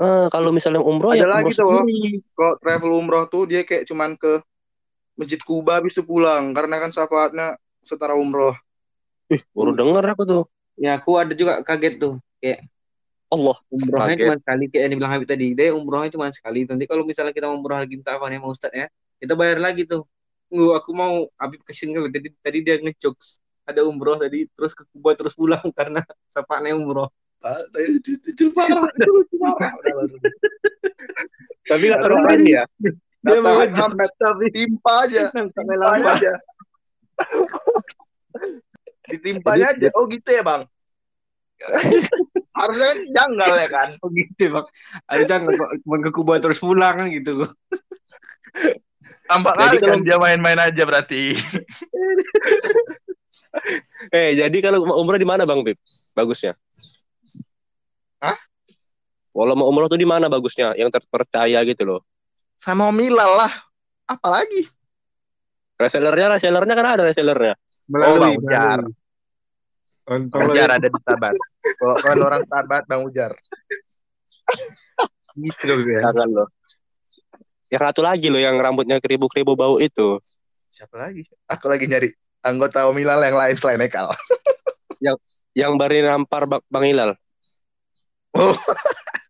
Eh, 0.00 0.26
kalau 0.32 0.50
misalnya 0.50 0.82
umroh 0.82 1.12
Ada 1.14 1.22
ya 1.22 1.26
lagi 1.28 1.52
umroh 1.52 1.54
tuh, 1.54 1.68
Bang. 1.68 1.86
sendiri. 1.86 2.12
Kalau 2.34 2.54
travel 2.58 2.90
umroh 2.96 3.24
tuh 3.30 3.42
dia 3.46 3.62
kayak 3.62 3.84
cuman 3.86 4.10
ke 4.18 4.32
Masjid 5.14 5.38
Kuba 5.38 5.78
habis 5.78 5.94
itu 5.94 6.02
pulang 6.02 6.50
karena 6.54 6.82
kan 6.82 6.90
syafaatnya 6.90 7.54
setara 7.86 8.18
umroh. 8.18 8.54
Ih, 9.30 9.40
baru 9.54 9.72
denger 9.72 10.04
aku 10.14 10.22
tuh. 10.26 10.44
Ya 10.74 10.98
aku 10.98 11.16
ada 11.16 11.32
juga 11.32 11.62
kaget 11.62 12.02
tuh. 12.02 12.18
Allah. 13.34 13.56
Umrohnya 13.72 14.14
Kaget. 14.14 14.26
cuma 14.26 14.36
sekali 14.38 14.64
kayak 14.70 14.82
yang 14.82 14.92
dibilang 14.94 15.12
Habib 15.12 15.28
tadi. 15.28 15.46
Dia 15.56 15.74
umrohnya 15.74 16.10
cuma 16.14 16.30
sekali. 16.30 16.60
Nanti 16.66 16.84
kalau 16.86 17.02
misalnya 17.02 17.32
kita 17.34 17.46
mau 17.50 17.58
umroh 17.58 17.78
lagi 17.78 17.94
minta 17.98 18.14
apa 18.14 18.26
nih 18.30 18.38
sama 18.38 18.48
Ustadz 18.50 18.78
ya, 18.78 18.86
kita 19.18 19.32
bayar 19.34 19.58
lagi 19.58 19.82
tuh. 19.88 20.06
Nggak, 20.52 20.74
aku 20.78 20.90
mau 20.94 21.14
Habib 21.40 21.60
kasih 21.66 21.90
nggak. 21.90 22.04
Tadi 22.14 22.28
tadi 22.38 22.58
dia 22.62 22.76
ngejokes 22.78 23.42
ada 23.64 23.80
umroh 23.82 24.20
tadi 24.20 24.44
terus 24.52 24.76
ke 24.76 24.84
Kuba 24.92 25.16
terus 25.16 25.34
pulang 25.34 25.64
karena 25.78 26.04
syafaatnya 26.30 26.78
umroh. 26.78 27.10
Itu, 28.30 28.48
parah. 28.56 28.88
Tapi 31.68 31.84
nggak 31.88 32.00
terlalu 32.00 32.48
ya. 32.48 32.64
Dia 33.24 33.40
mau 33.40 33.56
Ahmad, 33.56 34.10
tapi 34.20 34.46
timpa 34.52 35.08
aja, 35.08 35.28
sampai 35.32 35.56
timpa 35.56 35.74
lama. 35.80 36.12
aja. 36.12 36.32
Ditimpanya 39.08 39.66
aja. 39.72 39.88
Oh 39.96 40.04
gitu 40.08 40.28
ya 40.28 40.42
bang. 40.44 40.62
Harusnya 42.58 42.86
kan 42.92 42.98
janggal 43.08 43.52
ya 43.56 43.68
kan. 43.68 43.88
Oh 44.04 44.08
gitu 44.12 44.44
bang. 44.52 44.66
Kok 45.44 45.72
cuma 45.84 45.96
ke 46.04 46.10
Kuba 46.12 46.34
terus 46.40 46.60
pulang 46.60 46.94
kan 47.00 47.08
gitu. 47.08 47.44
Tampak 49.28 49.54
kali 49.56 49.76
kan 49.80 50.00
kalau- 50.00 50.04
dia 50.04 50.16
main-main 50.20 50.60
aja 50.60 50.82
berarti. 50.84 51.32
Eh, 54.10 54.34
jadi 54.34 54.58
kalau 54.58 54.82
mau 54.82 54.98
umroh 54.98 55.14
di 55.14 55.22
mana 55.22 55.46
Bang 55.46 55.62
Bib? 55.62 55.78
Bagusnya. 56.18 56.58
Hah? 58.18 58.34
Kalau 59.30 59.54
mau 59.54 59.70
umroh 59.70 59.86
tuh 59.86 59.94
di 59.94 60.02
mana 60.02 60.26
bagusnya? 60.26 60.74
Yang 60.74 60.98
terpercaya 60.98 61.62
gitu 61.62 61.86
loh. 61.86 62.00
Sama 62.64 62.88
Milal 62.88 63.36
lah. 63.36 63.52
Apalagi? 64.08 64.64
Resellernya, 65.76 66.40
resellernya 66.40 66.72
kan 66.72 66.88
ada 66.96 67.04
resellernya. 67.04 67.60
Oh, 67.92 68.16
Bang 68.16 68.40
Ujar. 68.40 68.80
Bang 70.08 70.32
Bang 70.32 70.48
Ujar 70.48 70.80
ada 70.80 70.88
di 70.88 71.00
Tabat. 71.04 71.36
Kalau 71.76 71.96
kalau 72.00 72.24
orang 72.32 72.44
Tabat 72.48 72.88
Bang 72.88 73.04
Ujar. 73.04 73.36
Gitu 75.36 75.64
loh 75.68 75.84
ya. 75.84 76.00
Jangan 76.08 76.28
loh. 76.32 76.48
Yang 77.68 77.82
satu 77.90 78.00
lagi 78.00 78.32
loh 78.32 78.40
yang 78.40 78.56
rambutnya 78.56 78.96
keribu-keribu 78.96 79.52
bau 79.58 79.76
itu. 79.76 80.16
Siapa 80.72 80.96
lagi? 80.96 81.28
Aku 81.50 81.68
lagi 81.68 81.84
nyari 81.84 82.08
anggota 82.40 82.88
Milal 82.96 83.20
yang 83.28 83.36
lain 83.36 83.60
selain 83.60 83.84
Ekal. 83.84 84.08
Yang 85.52 85.72
bari 85.76 86.00
nampar 86.00 86.48
Bang 86.48 86.64
Bang 86.72 86.88
Hilal. 86.88 87.12
Oh. 88.32 88.56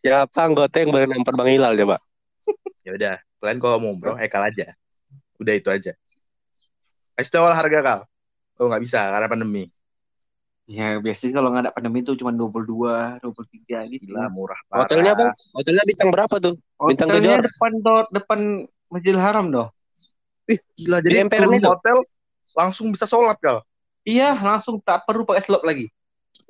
Siapa 0.00 0.40
anggota 0.48 0.80
yang 0.80 0.90
bari 0.96 1.06
nampar 1.08 1.34
Bang 1.36 1.50
Hilal 1.52 1.76
coba? 1.76 1.96
Ya 2.80 2.96
udah, 2.96 3.14
kalian 3.44 3.60
kalau 3.60 3.76
mau 3.76 3.92
umroh 3.92 4.16
Ekal 4.16 4.40
aja. 4.48 4.72
Udah 5.36 5.52
itu 5.52 5.68
aja. 5.68 5.92
Kasih 7.12 7.32
tahu 7.36 7.44
harga 7.52 7.78
kal. 7.84 8.00
Oh 8.56 8.72
nggak 8.72 8.80
bisa 8.80 9.04
karena 9.12 9.28
pandemi. 9.28 9.68
Ya 10.64 10.96
biasanya 10.96 11.32
kalau 11.36 11.48
nggak 11.52 11.62
ada 11.68 11.72
pandemi 11.76 12.00
itu 12.00 12.16
cuma 12.16 12.32
22, 12.32 13.20
23 13.20 13.84
gitu. 13.92 14.16
Gila 14.16 14.32
murah 14.32 14.56
parah. 14.64 14.88
Hotelnya 14.88 15.12
Bang? 15.12 15.28
Hotelnya 15.52 15.84
bintang 15.84 16.08
berapa 16.08 16.34
tuh? 16.40 16.54
Bintang 16.88 17.08
Hotelnya 17.12 17.36
kejar. 17.36 17.46
depan 17.52 17.72
do- 17.84 18.08
depan 18.16 18.38
Masjidil 18.88 19.20
Haram 19.20 19.46
doh. 19.52 19.68
Ih, 20.48 20.60
gila 20.80 21.04
Di 21.04 21.20
jadi 21.20 21.28
itu? 21.28 21.68
hotel 21.68 21.96
langsung 22.56 22.88
bisa 22.88 23.04
sholat 23.04 23.36
kal. 23.44 23.60
Iya, 24.08 24.32
langsung 24.40 24.80
tak 24.80 25.04
perlu 25.04 25.28
pakai 25.28 25.44
slot 25.44 25.62
lagi. 25.68 25.92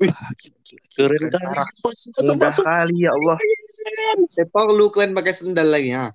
Keren 0.00 1.20
Keren 1.28 1.28
kali. 1.28 1.60
Mudah 2.24 2.54
kali 2.56 2.96
ya 3.04 3.10
Allah. 3.12 3.36
Tidak 4.32 4.48
perlu 4.48 4.88
kalian 4.88 5.12
pakai 5.12 5.32
sendal 5.36 5.68
lagi 5.68 5.92
ya. 5.92 6.08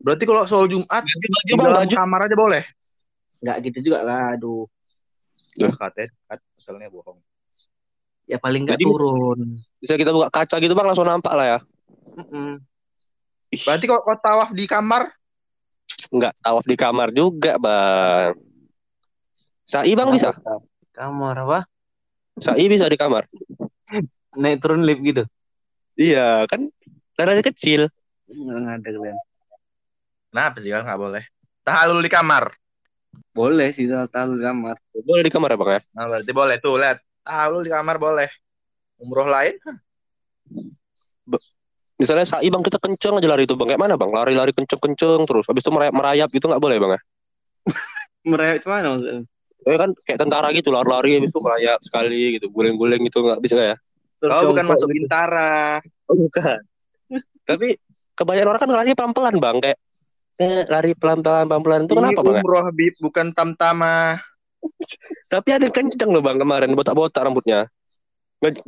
Berarti 0.00 0.24
kalau 0.24 0.44
soal 0.48 0.68
Jumat 0.68 1.04
di 1.04 1.28
baju 1.28 1.52
dalam 1.64 1.84
baju. 1.84 1.94
kamar 1.96 2.20
aja 2.28 2.36
boleh. 2.36 2.62
Nggak 3.44 3.56
gitu 3.68 3.78
juga 3.92 4.04
lah, 4.04 4.36
aduh. 4.36 4.64
Nah, 5.60 5.70
katanya 5.76 6.08
kat- 6.28 6.44
hotelnya 6.64 6.88
bohong. 6.88 7.18
Ya 8.24 8.40
paling 8.40 8.64
nggak 8.64 8.80
Jadi- 8.80 8.88
turun. 8.88 9.38
Bisa 9.80 9.94
kita 10.00 10.10
buka 10.12 10.28
kaca 10.32 10.56
gitu 10.60 10.72
Bang 10.72 10.88
langsung 10.88 11.04
nampak 11.04 11.32
lah 11.36 11.46
ya. 11.46 11.58
Mm-mm. 12.20 12.60
Berarti 13.64 13.84
kalau 13.86 14.00
kau 14.02 14.16
tawaf 14.18 14.50
di 14.50 14.64
kamar 14.66 15.12
Enggak 16.10 16.32
tawaf 16.40 16.64
di 16.64 16.76
kamar 16.76 17.08
juga 17.12 17.56
Bang. 17.60 18.36
Sai 19.64 19.92
Bang 19.96 20.12
bisa? 20.12 20.32
Kamar 20.92 21.36
apa? 21.44 21.58
Sai 22.42 22.66
bisa 22.66 22.90
di 22.90 22.98
kamar. 22.98 23.28
Naik 24.34 24.58
turun 24.58 24.82
lift 24.82 25.02
gitu. 25.06 25.22
Iya 25.94 26.46
kan 26.50 26.66
darahnya 27.14 27.46
kecil. 27.46 27.86
Nggak 28.26 28.82
ada 28.82 28.88
kalian. 28.90 29.18
Kenapa 30.34 30.56
sih 30.58 30.70
kan 30.74 30.82
nggak 30.82 31.00
boleh? 31.00 31.22
Tahalul 31.62 32.02
di 32.02 32.10
kamar. 32.10 32.44
Boleh 33.30 33.70
sih 33.70 33.86
tahu 33.86 34.38
di 34.38 34.42
kamar. 34.42 34.74
Boleh 35.06 35.22
di 35.22 35.30
kamar 35.30 35.54
ya 35.54 35.58
Bang 35.58 35.70
ya? 35.70 35.80
Nah, 35.94 36.04
berarti 36.10 36.32
boleh 36.34 36.56
tuh, 36.58 36.74
lihat. 36.74 36.98
Tahalul 37.22 37.62
di 37.62 37.70
kamar 37.70 37.96
boleh. 38.02 38.28
Umroh 38.98 39.30
lain? 39.30 39.54
Misalnya 41.94 42.26
Sai 42.26 42.50
Bang 42.50 42.66
kita 42.66 42.82
kenceng 42.82 43.22
aja 43.22 43.28
lari 43.30 43.46
itu 43.46 43.54
Bang. 43.54 43.70
Kayak 43.70 43.82
mana 43.86 43.94
Bang? 43.94 44.10
Lari-lari 44.10 44.50
kenceng-kenceng 44.50 45.22
terus. 45.30 45.46
Habis 45.46 45.62
itu 45.62 45.70
merayap, 45.70 45.94
merayap 45.94 46.28
gitu 46.34 46.50
nggak 46.50 46.62
boleh 46.62 46.76
Bang 46.82 46.92
ya? 46.98 47.00
Merayap 48.34 48.64
mana 48.66 48.86
maksudnya? 48.96 49.22
Eh 49.64 49.76
kan 49.80 49.90
kayak 50.04 50.18
tentara 50.20 50.48
gitu 50.52 50.68
lari-lari 50.68 51.16
habis 51.20 51.32
itu 51.32 51.40
merayap 51.40 51.80
sekali 51.80 52.36
gitu. 52.38 52.52
Guling-guling 52.52 53.00
gitu 53.08 53.24
nggak 53.24 53.40
bisa 53.40 53.56
ya? 53.74 53.76
Kau 54.20 54.32
Oh, 54.32 54.52
bukan 54.52 54.64
masuk 54.68 54.88
gitu. 54.88 54.96
bintara. 55.04 55.80
Oh, 56.08 56.16
bukan. 56.16 56.58
Tapi 57.44 57.68
kebanyakan 58.16 58.48
orang 58.52 58.60
kan 58.60 58.70
lari 58.72 58.90
pelan-pelan 58.96 59.34
Bang. 59.40 59.56
Kayak 59.60 59.78
eh, 60.40 60.62
lari 60.68 60.92
pelan-pelan 60.96 61.44
pelan-pelan 61.48 61.80
itu 61.88 61.94
kenapa 61.96 62.20
Bang? 62.24 62.36
ya? 62.36 62.42
umroh 62.44 62.62
Habib, 62.64 62.94
bukan 63.00 63.26
tamtama. 63.36 64.16
Tapi 65.32 65.48
ada 65.52 65.68
kenceng 65.68 66.08
loh 66.12 66.24
Bang 66.24 66.40
kemarin 66.40 66.72
botak-botak 66.72 67.20
rambutnya. 67.24 67.68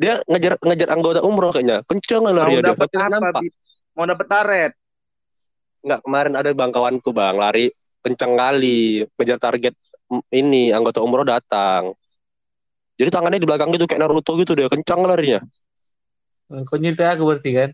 Dia 0.00 0.24
ngejar 0.24 0.56
ngejar 0.64 0.88
anggota 0.92 1.20
umroh 1.20 1.52
kayaknya. 1.52 1.84
Kenceng 1.84 2.24
Mau 2.24 2.32
lari 2.32 2.60
dia. 2.60 2.72
dapat 2.72 2.88
Tapi 2.88 2.96
apa, 2.96 3.12
nampak. 3.12 3.40
Bib? 3.44 3.52
Mau 3.96 4.04
dapat 4.08 4.26
taret. 4.28 4.72
Enggak, 5.84 6.00
kemarin 6.04 6.32
ada 6.36 6.50
bang 6.52 6.72
kawanku 6.72 7.10
bang 7.12 7.36
lari 7.36 7.66
kenceng 8.00 8.34
kali 8.38 9.02
ngejar 9.18 9.38
target 9.38 9.74
ini 10.30 10.70
anggota 10.70 11.02
umroh 11.02 11.26
datang. 11.26 11.94
Jadi 12.96 13.10
tangannya 13.12 13.40
di 13.42 13.48
belakang 13.48 13.68
gitu 13.76 13.84
kayak 13.84 14.00
Naruto 14.06 14.32
gitu 14.40 14.56
dia 14.56 14.72
kencang 14.72 15.04
larinya. 15.04 15.40
Kau 16.46 16.78
nyerita 16.78 17.12
aku 17.12 17.28
berarti 17.28 17.50
kan? 17.52 17.70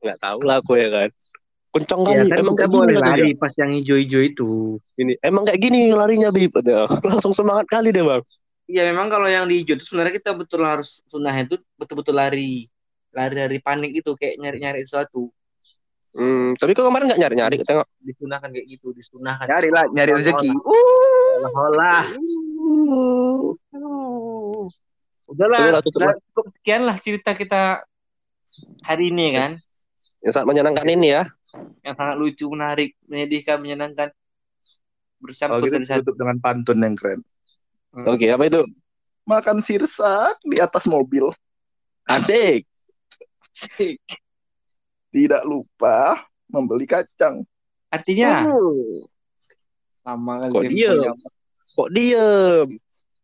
Nggak 0.00 0.18
tahu 0.22 0.40
lah 0.46 0.56
aku 0.62 0.72
ya 0.78 0.88
kan. 0.88 1.08
Kencang 1.72 2.00
kali. 2.04 2.16
Ya 2.16 2.24
kan 2.32 2.38
emang 2.40 2.54
kayak 2.56 2.72
boleh 2.72 2.96
lari 2.96 3.32
dia. 3.32 3.40
pas 3.40 3.52
yang 3.56 3.70
hijau-hijau 3.76 4.22
itu. 4.22 4.50
Ini 4.96 5.12
emang 5.20 5.44
kayak 5.48 5.60
gini 5.60 5.92
larinya 5.92 6.28
bib. 6.32 6.56
Langsung 7.10 7.36
semangat 7.36 7.68
kali 7.68 7.92
deh 7.92 8.04
bang. 8.04 8.22
Iya 8.70 8.88
memang 8.94 9.12
kalau 9.12 9.28
yang 9.28 9.44
di 9.44 9.60
hijau 9.60 9.76
itu 9.76 9.84
sebenarnya 9.84 10.16
kita 10.16 10.32
betul 10.32 10.62
harus 10.64 11.04
sunnah 11.04 11.34
itu 11.36 11.60
betul-betul 11.76 12.16
lari 12.16 12.70
lari 13.12 13.34
dari 13.36 13.58
panik 13.60 13.92
itu 13.92 14.16
kayak 14.16 14.40
nyari-nyari 14.40 14.80
sesuatu 14.88 15.28
Hmm, 16.12 16.52
tapi 16.60 16.76
kok 16.76 16.84
kemarin 16.84 17.08
nggak 17.08 17.20
nyari 17.24 17.34
nyari 17.40 17.56
tengok. 17.64 17.88
disunahkan 18.04 18.52
kayak 18.52 18.66
gitu 18.68 18.92
disunahkan 18.92 19.48
Nyari 19.48 19.68
lah, 19.72 19.84
nyari 19.88 20.12
rezeki. 20.20 20.50
udahlah 20.52 22.04
Udah 25.32 25.46
lah, 25.48 25.80
tutup 25.80 26.04
udah 26.04 26.12
cukup 26.28 26.44
sekian 26.60 26.82
lah 26.84 26.96
cerita 27.00 27.32
kita 27.32 27.80
hari 28.84 29.08
ini 29.08 29.32
kan 29.32 29.50
Yang 30.20 30.32
sangat 30.36 30.48
menyenangkan 30.52 30.86
ini 30.92 31.08
ya. 31.16 31.24
yang 31.80 31.96
sangat 31.96 32.16
lucu 32.20 32.44
menarik 32.52 32.92
menyedihkan 33.08 33.56
menyenangkan 33.58 34.12
bersama 35.16 35.56
dari 35.64 35.86
satu 35.88 36.04
tutup 36.04 36.16
dengan 36.20 36.36
pantun 36.42 36.78
yang 36.82 36.92
keren. 36.98 37.20
Oke, 38.04 38.28
apa 38.28 38.44
itu? 38.48 38.60
Makan 39.24 39.62
sirsak 39.62 40.36
di 40.44 40.58
atas 40.58 40.84
mobil. 40.84 41.30
Asik. 42.04 42.66
Tidak 45.12 45.44
lupa 45.44 46.24
membeli 46.48 46.88
kacang. 46.88 47.44
artinya 47.92 48.48
Hmm, 48.48 49.04
sama 50.00 50.48
Kok 50.48 50.64
diem? 50.64 51.12
Kok 51.76 51.90
diem? 51.92 52.80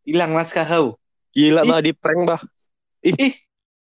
hilang 0.09 0.33
naskah 0.33 0.65
kau 0.65 0.97
Gila 1.37 1.61
bah 1.69 1.81
di 1.85 1.93
prank 1.93 2.21
bah. 2.25 2.41
ih 3.05 3.33